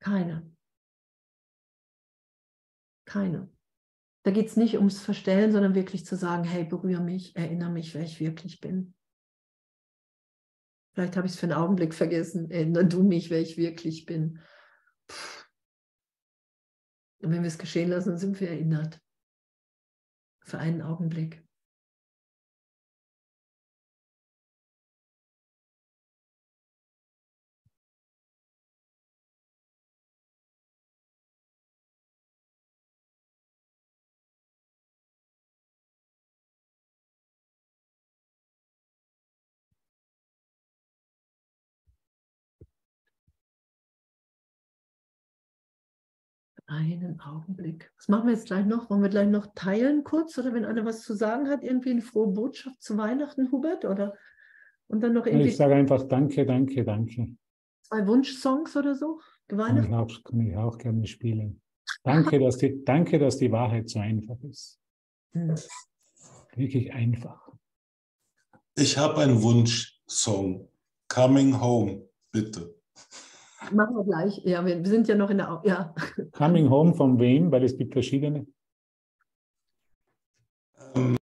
[0.00, 0.51] Keine.
[3.12, 3.46] Keine.
[4.24, 7.94] Da geht es nicht ums Verstellen, sondern wirklich zu sagen, hey, berühre mich, erinnere mich,
[7.94, 8.94] wer ich wirklich bin.
[10.94, 12.50] Vielleicht habe ich es für einen Augenblick vergessen.
[12.50, 14.40] Erinnere du mich, wer ich wirklich bin.
[17.20, 18.98] Und wenn wir es geschehen lassen, sind wir erinnert
[20.40, 21.46] für einen Augenblick.
[46.72, 47.92] Einen Augenblick.
[47.98, 48.88] Was machen wir jetzt gleich noch?
[48.88, 50.38] Wollen wir gleich noch teilen kurz?
[50.38, 53.84] Oder wenn einer was zu sagen hat, irgendwie eine frohe Botschaft zu Weihnachten, Hubert?
[53.84, 54.14] Oder
[54.86, 55.48] und dann noch irgendwie.
[55.48, 57.36] Ich sage einfach Danke, danke, danke.
[57.82, 59.20] Zwei Wunschsongs oder so?
[59.48, 61.60] Kann ich, auch, kann ich auch gerne spielen.
[62.04, 64.80] Danke, dass die, danke, dass die Wahrheit so einfach ist.
[65.32, 65.54] Hm.
[66.56, 67.52] Wirklich einfach.
[68.76, 70.68] Ich habe einen Wunschsong.
[71.08, 72.74] Coming Home, bitte.
[73.70, 74.38] Machen wir gleich.
[74.44, 75.62] Ja, wir sind ja noch in der.
[75.64, 75.94] Ja.
[76.32, 77.50] Coming Home von wem?
[77.52, 78.46] Weil es gibt verschiedene.
[80.94, 81.16] Ähm,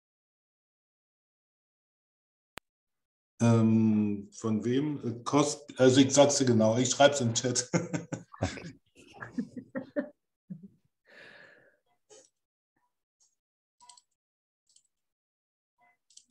[3.41, 5.23] ähm, von wem?
[5.23, 7.69] Kost, also ich sag's dir genau, ich schreibe es im Chat.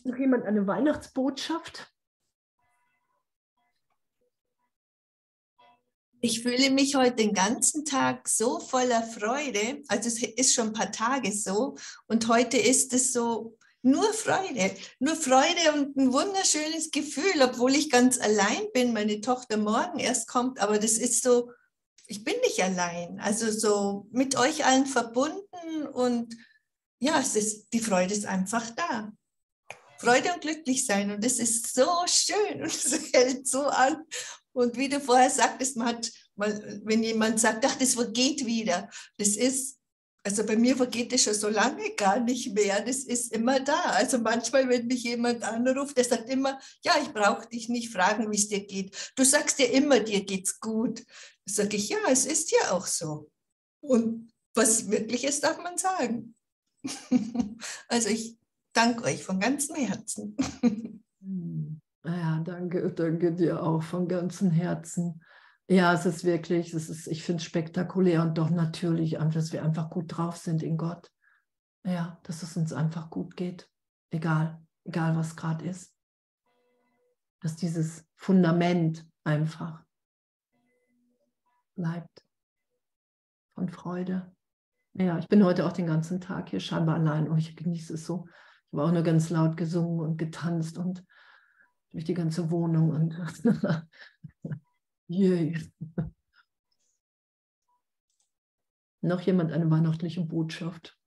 [0.04, 1.95] Noch jemand eine Weihnachtsbotschaft?
[6.20, 9.82] Ich fühle mich heute den ganzen Tag so voller Freude.
[9.88, 11.76] Also es ist schon ein paar Tage so.
[12.06, 14.74] Und heute ist es so nur Freude.
[14.98, 18.92] Nur Freude und ein wunderschönes Gefühl, obwohl ich ganz allein bin.
[18.92, 20.58] Meine Tochter morgen erst kommt.
[20.58, 21.50] Aber das ist so,
[22.06, 23.20] ich bin nicht allein.
[23.20, 25.86] Also so mit euch allen verbunden.
[25.92, 26.34] Und
[26.98, 29.12] ja, es ist, die Freude ist einfach da.
[29.98, 31.10] Freude und glücklich sein.
[31.10, 34.02] Und das ist so schön und es hält so an.
[34.56, 38.88] Und wie du vorher sagtest, man hat mal, wenn jemand sagt, ach, das vergeht wieder,
[39.18, 39.76] das ist,
[40.24, 42.80] also bei mir vergeht das schon so lange gar nicht mehr.
[42.80, 43.78] Das ist immer da.
[43.90, 48.32] Also manchmal, wenn mich jemand anruft, der sagt immer, ja, ich brauche dich nicht fragen,
[48.32, 49.12] wie es dir geht.
[49.14, 51.04] Du sagst ja immer, dir geht's gut.
[51.44, 53.30] Sage ich, ja, es ist ja auch so.
[53.80, 56.34] Und was wirklich ist, darf man sagen.
[57.88, 58.38] also ich
[58.72, 60.34] danke euch von ganzem Herzen.
[62.06, 65.22] Ja, danke, danke dir auch von ganzem Herzen.
[65.68, 69.64] Ja, es ist wirklich, es ist, ich finde es spektakulär und doch natürlich, dass wir
[69.64, 71.10] einfach gut drauf sind in Gott.
[71.84, 73.68] Ja, dass es uns einfach gut geht,
[74.10, 75.92] egal, egal was gerade ist.
[77.40, 79.82] Dass dieses Fundament einfach
[81.74, 82.24] bleibt
[83.54, 84.32] von Freude.
[84.94, 88.06] Ja, ich bin heute auch den ganzen Tag hier scheinbar allein und ich genieße es
[88.06, 88.26] so.
[88.28, 91.04] Ich habe auch nur ganz laut gesungen und getanzt und
[91.96, 93.18] durch die ganze Wohnung und
[95.08, 95.58] yay.
[99.00, 101.00] Noch jemand eine weihnachtliche Botschaft?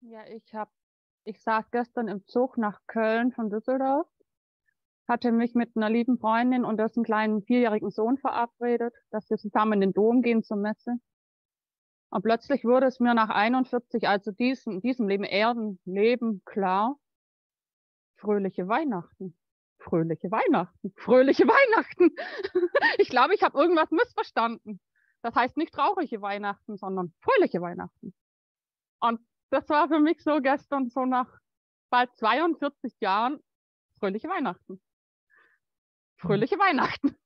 [0.00, 0.70] Ja, ich habe,
[1.24, 4.08] ich saß gestern im Zug nach Köln von Düsseldorf,
[5.08, 9.74] hatte mich mit einer lieben Freundin und dessen kleinen vierjährigen Sohn verabredet, dass wir zusammen
[9.74, 10.96] in den Dom gehen zur Messe.
[12.10, 16.96] Und plötzlich wurde es mir nach 41, also diesem, diesem Leben, Erdenleben klar,
[18.16, 19.36] fröhliche Weihnachten.
[19.78, 20.92] Fröhliche Weihnachten.
[20.96, 22.10] Fröhliche Weihnachten.
[22.98, 24.80] ich glaube, ich habe irgendwas missverstanden.
[25.22, 28.12] Das heißt nicht traurige Weihnachten, sondern fröhliche Weihnachten.
[29.00, 31.28] Und das war für mich so gestern, so nach
[31.90, 33.40] bald 42 Jahren,
[33.98, 34.80] fröhliche Weihnachten.
[36.16, 37.16] Fröhliche Weihnachten.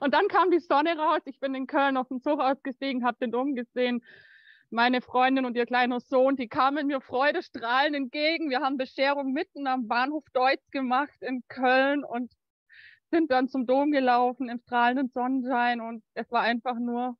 [0.00, 1.20] Und dann kam die Sonne raus.
[1.24, 4.02] Ich bin in Köln auf dem Zug ausgestiegen, habe den Dom gesehen.
[4.70, 8.48] Meine Freundin und ihr kleiner Sohn, die kamen mir freudestrahlend entgegen.
[8.48, 12.32] Wir haben Bescherung mitten am Bahnhof Deutz gemacht in Köln und
[13.10, 17.16] sind dann zum Dom gelaufen im strahlenden Sonnenschein und es war einfach nur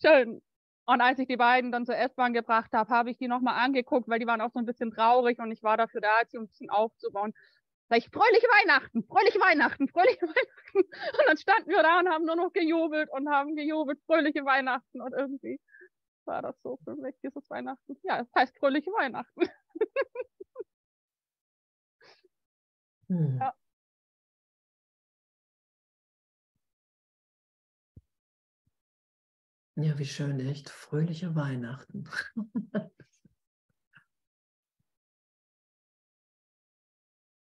[0.00, 0.40] schön.
[0.86, 4.08] Und als ich die beiden dann zur S-Bahn gebracht habe, habe ich die nochmal angeguckt,
[4.08, 6.48] weil die waren auch so ein bisschen traurig und ich war dafür da, sie ein
[6.48, 7.34] bisschen aufzubauen.
[7.88, 10.78] Sag ich, fröhliche Weihnachten, fröhliche Weihnachten, fröhliche Weihnachten.
[10.78, 15.00] Und dann standen wir da und haben nur noch gejubelt und haben gejubelt, fröhliche Weihnachten.
[15.00, 15.60] Und irgendwie
[16.26, 17.96] war das so für mich, dieses Weihnachten.
[18.02, 19.48] Ja, es heißt fröhliche Weihnachten.
[23.08, 23.38] Hm.
[23.40, 23.54] Ja.
[29.76, 30.68] Ja, wie schön, echt.
[30.68, 32.04] Fröhliche Weihnachten.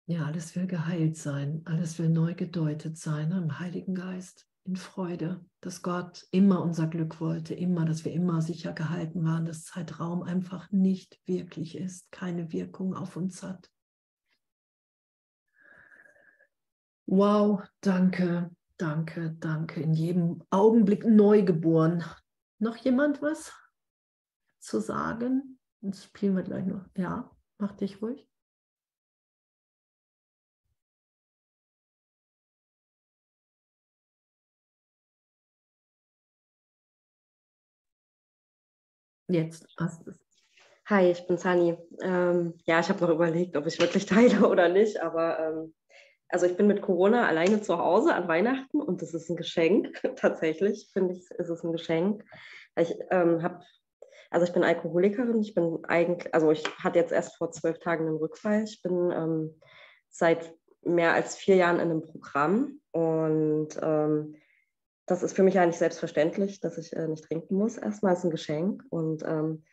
[0.08, 5.44] ja, alles will geheilt sein, alles will neu gedeutet sein im Heiligen Geist, in Freude,
[5.62, 10.24] dass Gott immer unser Glück wollte, immer, dass wir immer sicher gehalten waren, dass Zeitraum
[10.24, 13.70] einfach nicht wirklich ist, keine Wirkung auf uns hat.
[17.08, 19.82] Wow, danke, danke, danke.
[19.82, 22.04] In jedem Augenblick neu geboren.
[22.58, 23.54] Noch jemand was
[24.60, 25.60] zu sagen?
[25.82, 26.86] Jetzt spielen wir gleich noch.
[26.98, 27.30] Ja,
[27.60, 28.28] mach dich ruhig.
[39.28, 40.20] Jetzt du es.
[40.88, 41.76] Hi, ich bin Sani.
[42.02, 45.74] Ähm, ja, ich habe noch überlegt, ob ich wirklich teile oder nicht, aber ähm,
[46.30, 50.00] also ich bin mit Corona alleine zu Hause an Weihnachten und das ist ein Geschenk.
[50.16, 52.24] Tatsächlich finde ich, ist es ein Geschenk.
[52.78, 53.62] Ich ähm, habe,
[54.30, 55.42] also ich bin Alkoholikerin.
[55.42, 58.64] Ich bin eigentlich, also ich hatte jetzt erst vor zwölf Tagen einen Rückfall.
[58.64, 59.60] Ich bin ähm,
[60.10, 60.54] seit
[60.84, 64.36] mehr als vier Jahren in einem Programm und ähm,
[65.06, 67.78] das ist für mich eigentlich selbstverständlich, dass ich äh, nicht trinken muss.
[67.78, 69.64] Erstmal ist ein Geschenk und ähm,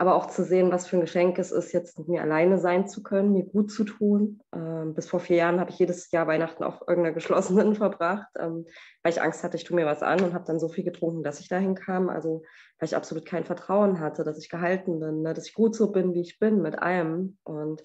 [0.00, 2.88] aber auch zu sehen, was für ein Geschenk es ist, jetzt mit mir alleine sein
[2.88, 4.40] zu können, mir gut zu tun.
[4.54, 8.64] Ähm, bis vor vier Jahren habe ich jedes Jahr Weihnachten auf irgendeiner geschlossenen verbracht, ähm,
[9.02, 11.22] weil ich Angst hatte, ich tue mir was an und habe dann so viel getrunken,
[11.22, 12.08] dass ich dahin kam.
[12.08, 12.42] Also
[12.78, 15.92] weil ich absolut kein Vertrauen hatte, dass ich gehalten bin, ne, dass ich gut so
[15.92, 17.36] bin, wie ich bin, mit allem.
[17.44, 17.82] Und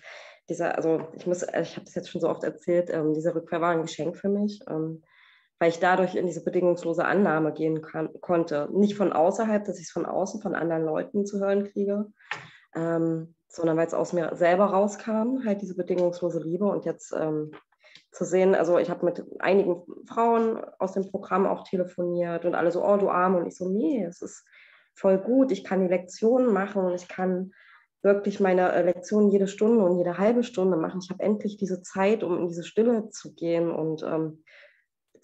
[0.47, 3.59] dieser, also ich muss, ich habe das jetzt schon so oft erzählt, ähm, dieser Rückkehr
[3.59, 4.61] war ein Geschenk für mich.
[4.69, 5.03] Ähm,
[5.59, 8.69] weil ich dadurch in diese bedingungslose Annahme gehen kann, konnte.
[8.73, 12.07] Nicht von außerhalb, dass ich es von außen, von anderen Leuten zu hören kriege,
[12.75, 16.65] ähm, sondern weil es aus mir selber rauskam, halt diese bedingungslose Liebe.
[16.65, 17.51] Und jetzt ähm,
[18.11, 22.71] zu sehen, also ich habe mit einigen Frauen aus dem Programm auch telefoniert und alle
[22.71, 23.37] so, oh du Arme.
[23.37, 24.45] Und ich so, nee, es ist
[24.93, 27.51] voll gut, ich kann die Lektionen machen und ich kann
[28.01, 30.99] wirklich meine äh, Lektionen jede Stunde und jede halbe Stunde machen.
[31.03, 34.43] Ich habe endlich diese Zeit, um in diese Stille zu gehen und ähm,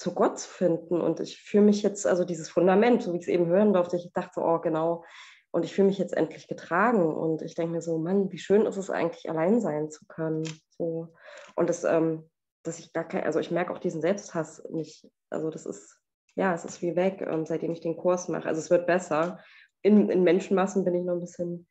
[0.01, 0.99] zu Gott zu finden.
[0.99, 3.97] Und ich fühle mich jetzt, also dieses Fundament, so wie ich es eben hören durfte,
[3.97, 5.05] ich dachte so, oh genau,
[5.51, 7.13] und ich fühle mich jetzt endlich getragen.
[7.13, 10.43] Und ich denke mir so, Mann, wie schön ist es eigentlich, allein sein zu können.
[10.71, 11.13] So.
[11.55, 12.29] Und das, ähm,
[12.63, 15.07] dass ich gar kein, also ich merke auch diesen Selbsthass nicht.
[15.29, 15.99] Also das ist,
[16.35, 18.47] ja, es ist wie weg, ähm, seitdem ich den Kurs mache.
[18.47, 19.39] Also es wird besser.
[19.83, 21.67] In, in Menschenmassen bin ich noch ein bisschen,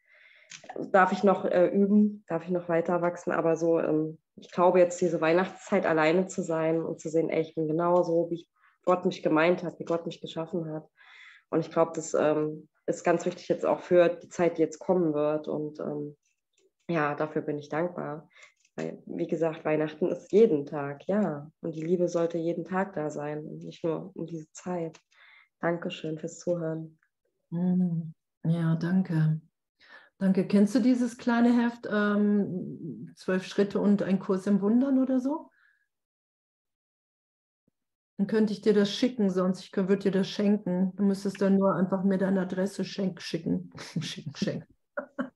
[0.92, 4.78] darf ich noch äh, üben, darf ich noch weiter wachsen, aber so ähm, ich glaube
[4.78, 8.46] jetzt diese Weihnachtszeit alleine zu sein und zu sehen, ey, ich bin genau so, wie
[8.84, 10.88] Gott mich gemeint hat, wie Gott mich geschaffen hat.
[11.51, 14.78] Und ich glaube, das ähm, ist ganz wichtig jetzt auch für die Zeit, die jetzt
[14.78, 15.48] kommen wird.
[15.48, 16.16] Und ähm,
[16.88, 18.28] ja, dafür bin ich dankbar.
[18.76, 21.51] Weil, wie gesagt, Weihnachten ist jeden Tag, ja.
[21.61, 24.98] Und die Liebe sollte jeden Tag da sein und nicht nur um diese Zeit.
[25.61, 26.98] Dankeschön fürs Zuhören.
[27.51, 28.12] Mm,
[28.44, 29.40] ja, danke.
[30.21, 30.47] Danke.
[30.47, 35.51] Kennst du dieses kleine Heft, ähm, Zwölf Schritte und ein Kurs im Wundern oder so?
[38.18, 40.95] Dann könnte ich dir das schicken, sonst ich würde dir das schenken.
[40.97, 43.71] Du müsstest dann nur einfach mir deine Adresse schenk, schicken.
[44.03, 44.75] schicken, schenken.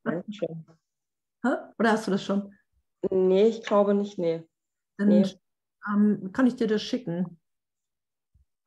[0.03, 0.67] Dankeschön.
[1.43, 2.55] Oder hast du das schon?
[3.11, 4.47] Nee, ich glaube nicht, nee.
[4.99, 5.27] Dann nee.
[5.89, 7.41] ähm, kann ich dir das schicken.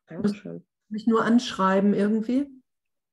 [0.07, 0.65] Dankeschön.
[0.89, 2.49] Mich nur anschreiben irgendwie.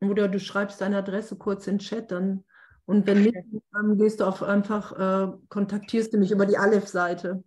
[0.01, 2.45] Oder du schreibst deine Adresse kurz in den Chat, dann
[2.87, 3.37] und wenn nicht,
[3.73, 7.43] dann gehst du auf einfach, äh, kontaktierst du mich über die Aleph-Seite.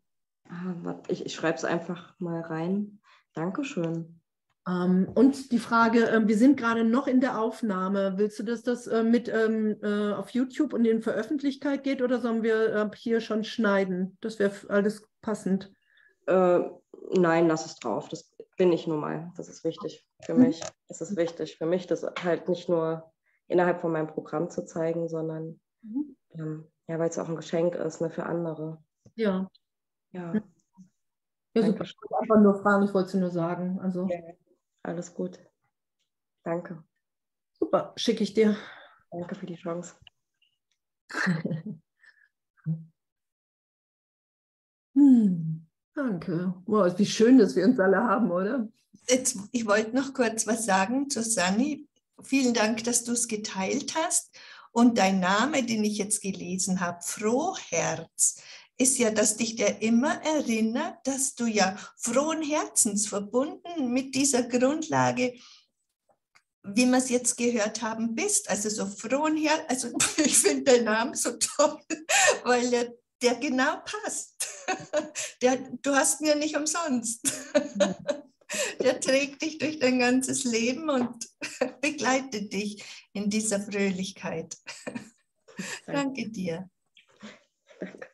[0.50, 3.00] Ah, ich, ich schreibe es einfach mal rein.
[3.34, 4.20] Dankeschön.
[4.68, 8.14] Ähm, und die Frage, äh, wir sind gerade noch in der Aufnahme.
[8.18, 12.20] Willst du, dass das äh, mit ähm, äh, auf YouTube und in Veröffentlichkeit geht oder
[12.20, 14.18] sollen wir äh, hier schon schneiden?
[14.22, 15.72] Das wäre alles passend.
[16.26, 16.60] Äh,
[17.12, 18.10] nein, lass es drauf.
[18.10, 19.32] Das bin ich nun mal.
[19.38, 20.48] Das ist wichtig für mhm.
[20.48, 20.62] mich.
[20.88, 23.12] Das ist wichtig für mich, dass halt nicht nur
[23.48, 26.16] innerhalb von meinem Programm zu zeigen, sondern mhm.
[26.32, 28.84] ähm, ja, weil es auch ein Geschenk ist ne, für andere.
[29.16, 29.50] Ja.
[30.12, 30.34] Ja.
[31.54, 31.84] Ja, super.
[31.84, 33.80] Ich wollte einfach nur fragen, ich wollte es nur sagen.
[33.80, 34.08] Also.
[34.08, 34.20] Ja,
[34.84, 35.40] alles gut.
[36.44, 36.84] Danke.
[37.54, 38.56] Super, schicke ich dir.
[39.12, 39.96] Danke für die Chance.
[44.94, 46.54] hm, danke.
[46.66, 48.68] Wow, wie schön, dass wir uns alle haben, oder?
[49.08, 51.88] Jetzt, ich wollte noch kurz was sagen zu Sunny
[52.24, 54.32] vielen Dank, dass du es geteilt hast.
[54.72, 58.42] Und dein Name, den ich jetzt gelesen habe, Frohherz,
[58.78, 64.44] ist ja, dass dich der immer erinnert, dass du ja frohen Herzens verbunden mit dieser
[64.44, 65.34] Grundlage,
[66.64, 68.50] wie wir es jetzt gehört haben, bist.
[68.50, 71.80] Also so frohen Herz, also ich finde deinen Namen so toll,
[72.44, 74.48] weil er, der genau passt.
[75.42, 77.22] Der, du hast mir nicht umsonst.
[78.82, 81.28] Der trägt dich durch dein ganzes Leben und
[81.82, 82.84] begleitet dich
[83.14, 84.58] in dieser Fröhlichkeit.
[85.86, 86.70] Danke dir.
[87.80, 88.10] Danke.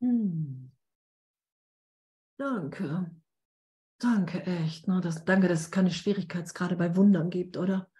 [0.00, 0.70] Hm.
[2.38, 3.10] Danke.
[3.98, 4.88] Danke, echt.
[4.88, 5.00] Ne?
[5.00, 7.90] Das, danke, dass es keine Schwierigkeitsgrade bei Wundern gibt, oder?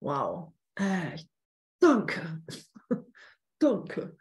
[0.00, 0.52] Wow.
[0.76, 1.28] Echt.
[1.80, 2.44] Danke.
[3.58, 4.16] danke.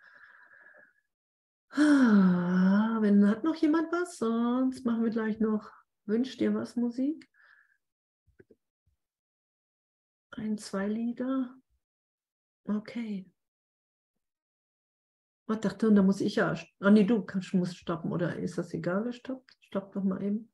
[1.77, 5.69] Ah, wenn hat noch jemand was, sonst machen wir gleich noch.
[6.05, 7.29] Wünscht dir was Musik?
[10.31, 11.53] Ein, zwei Lieder.
[12.65, 13.29] Okay.
[15.47, 16.55] Ich dachte, da muss ich ja.
[16.79, 19.57] Ah, nee, du kannst, musst stoppen, oder ist das egal, stoppt?
[19.59, 20.49] Stopp doch mal eben.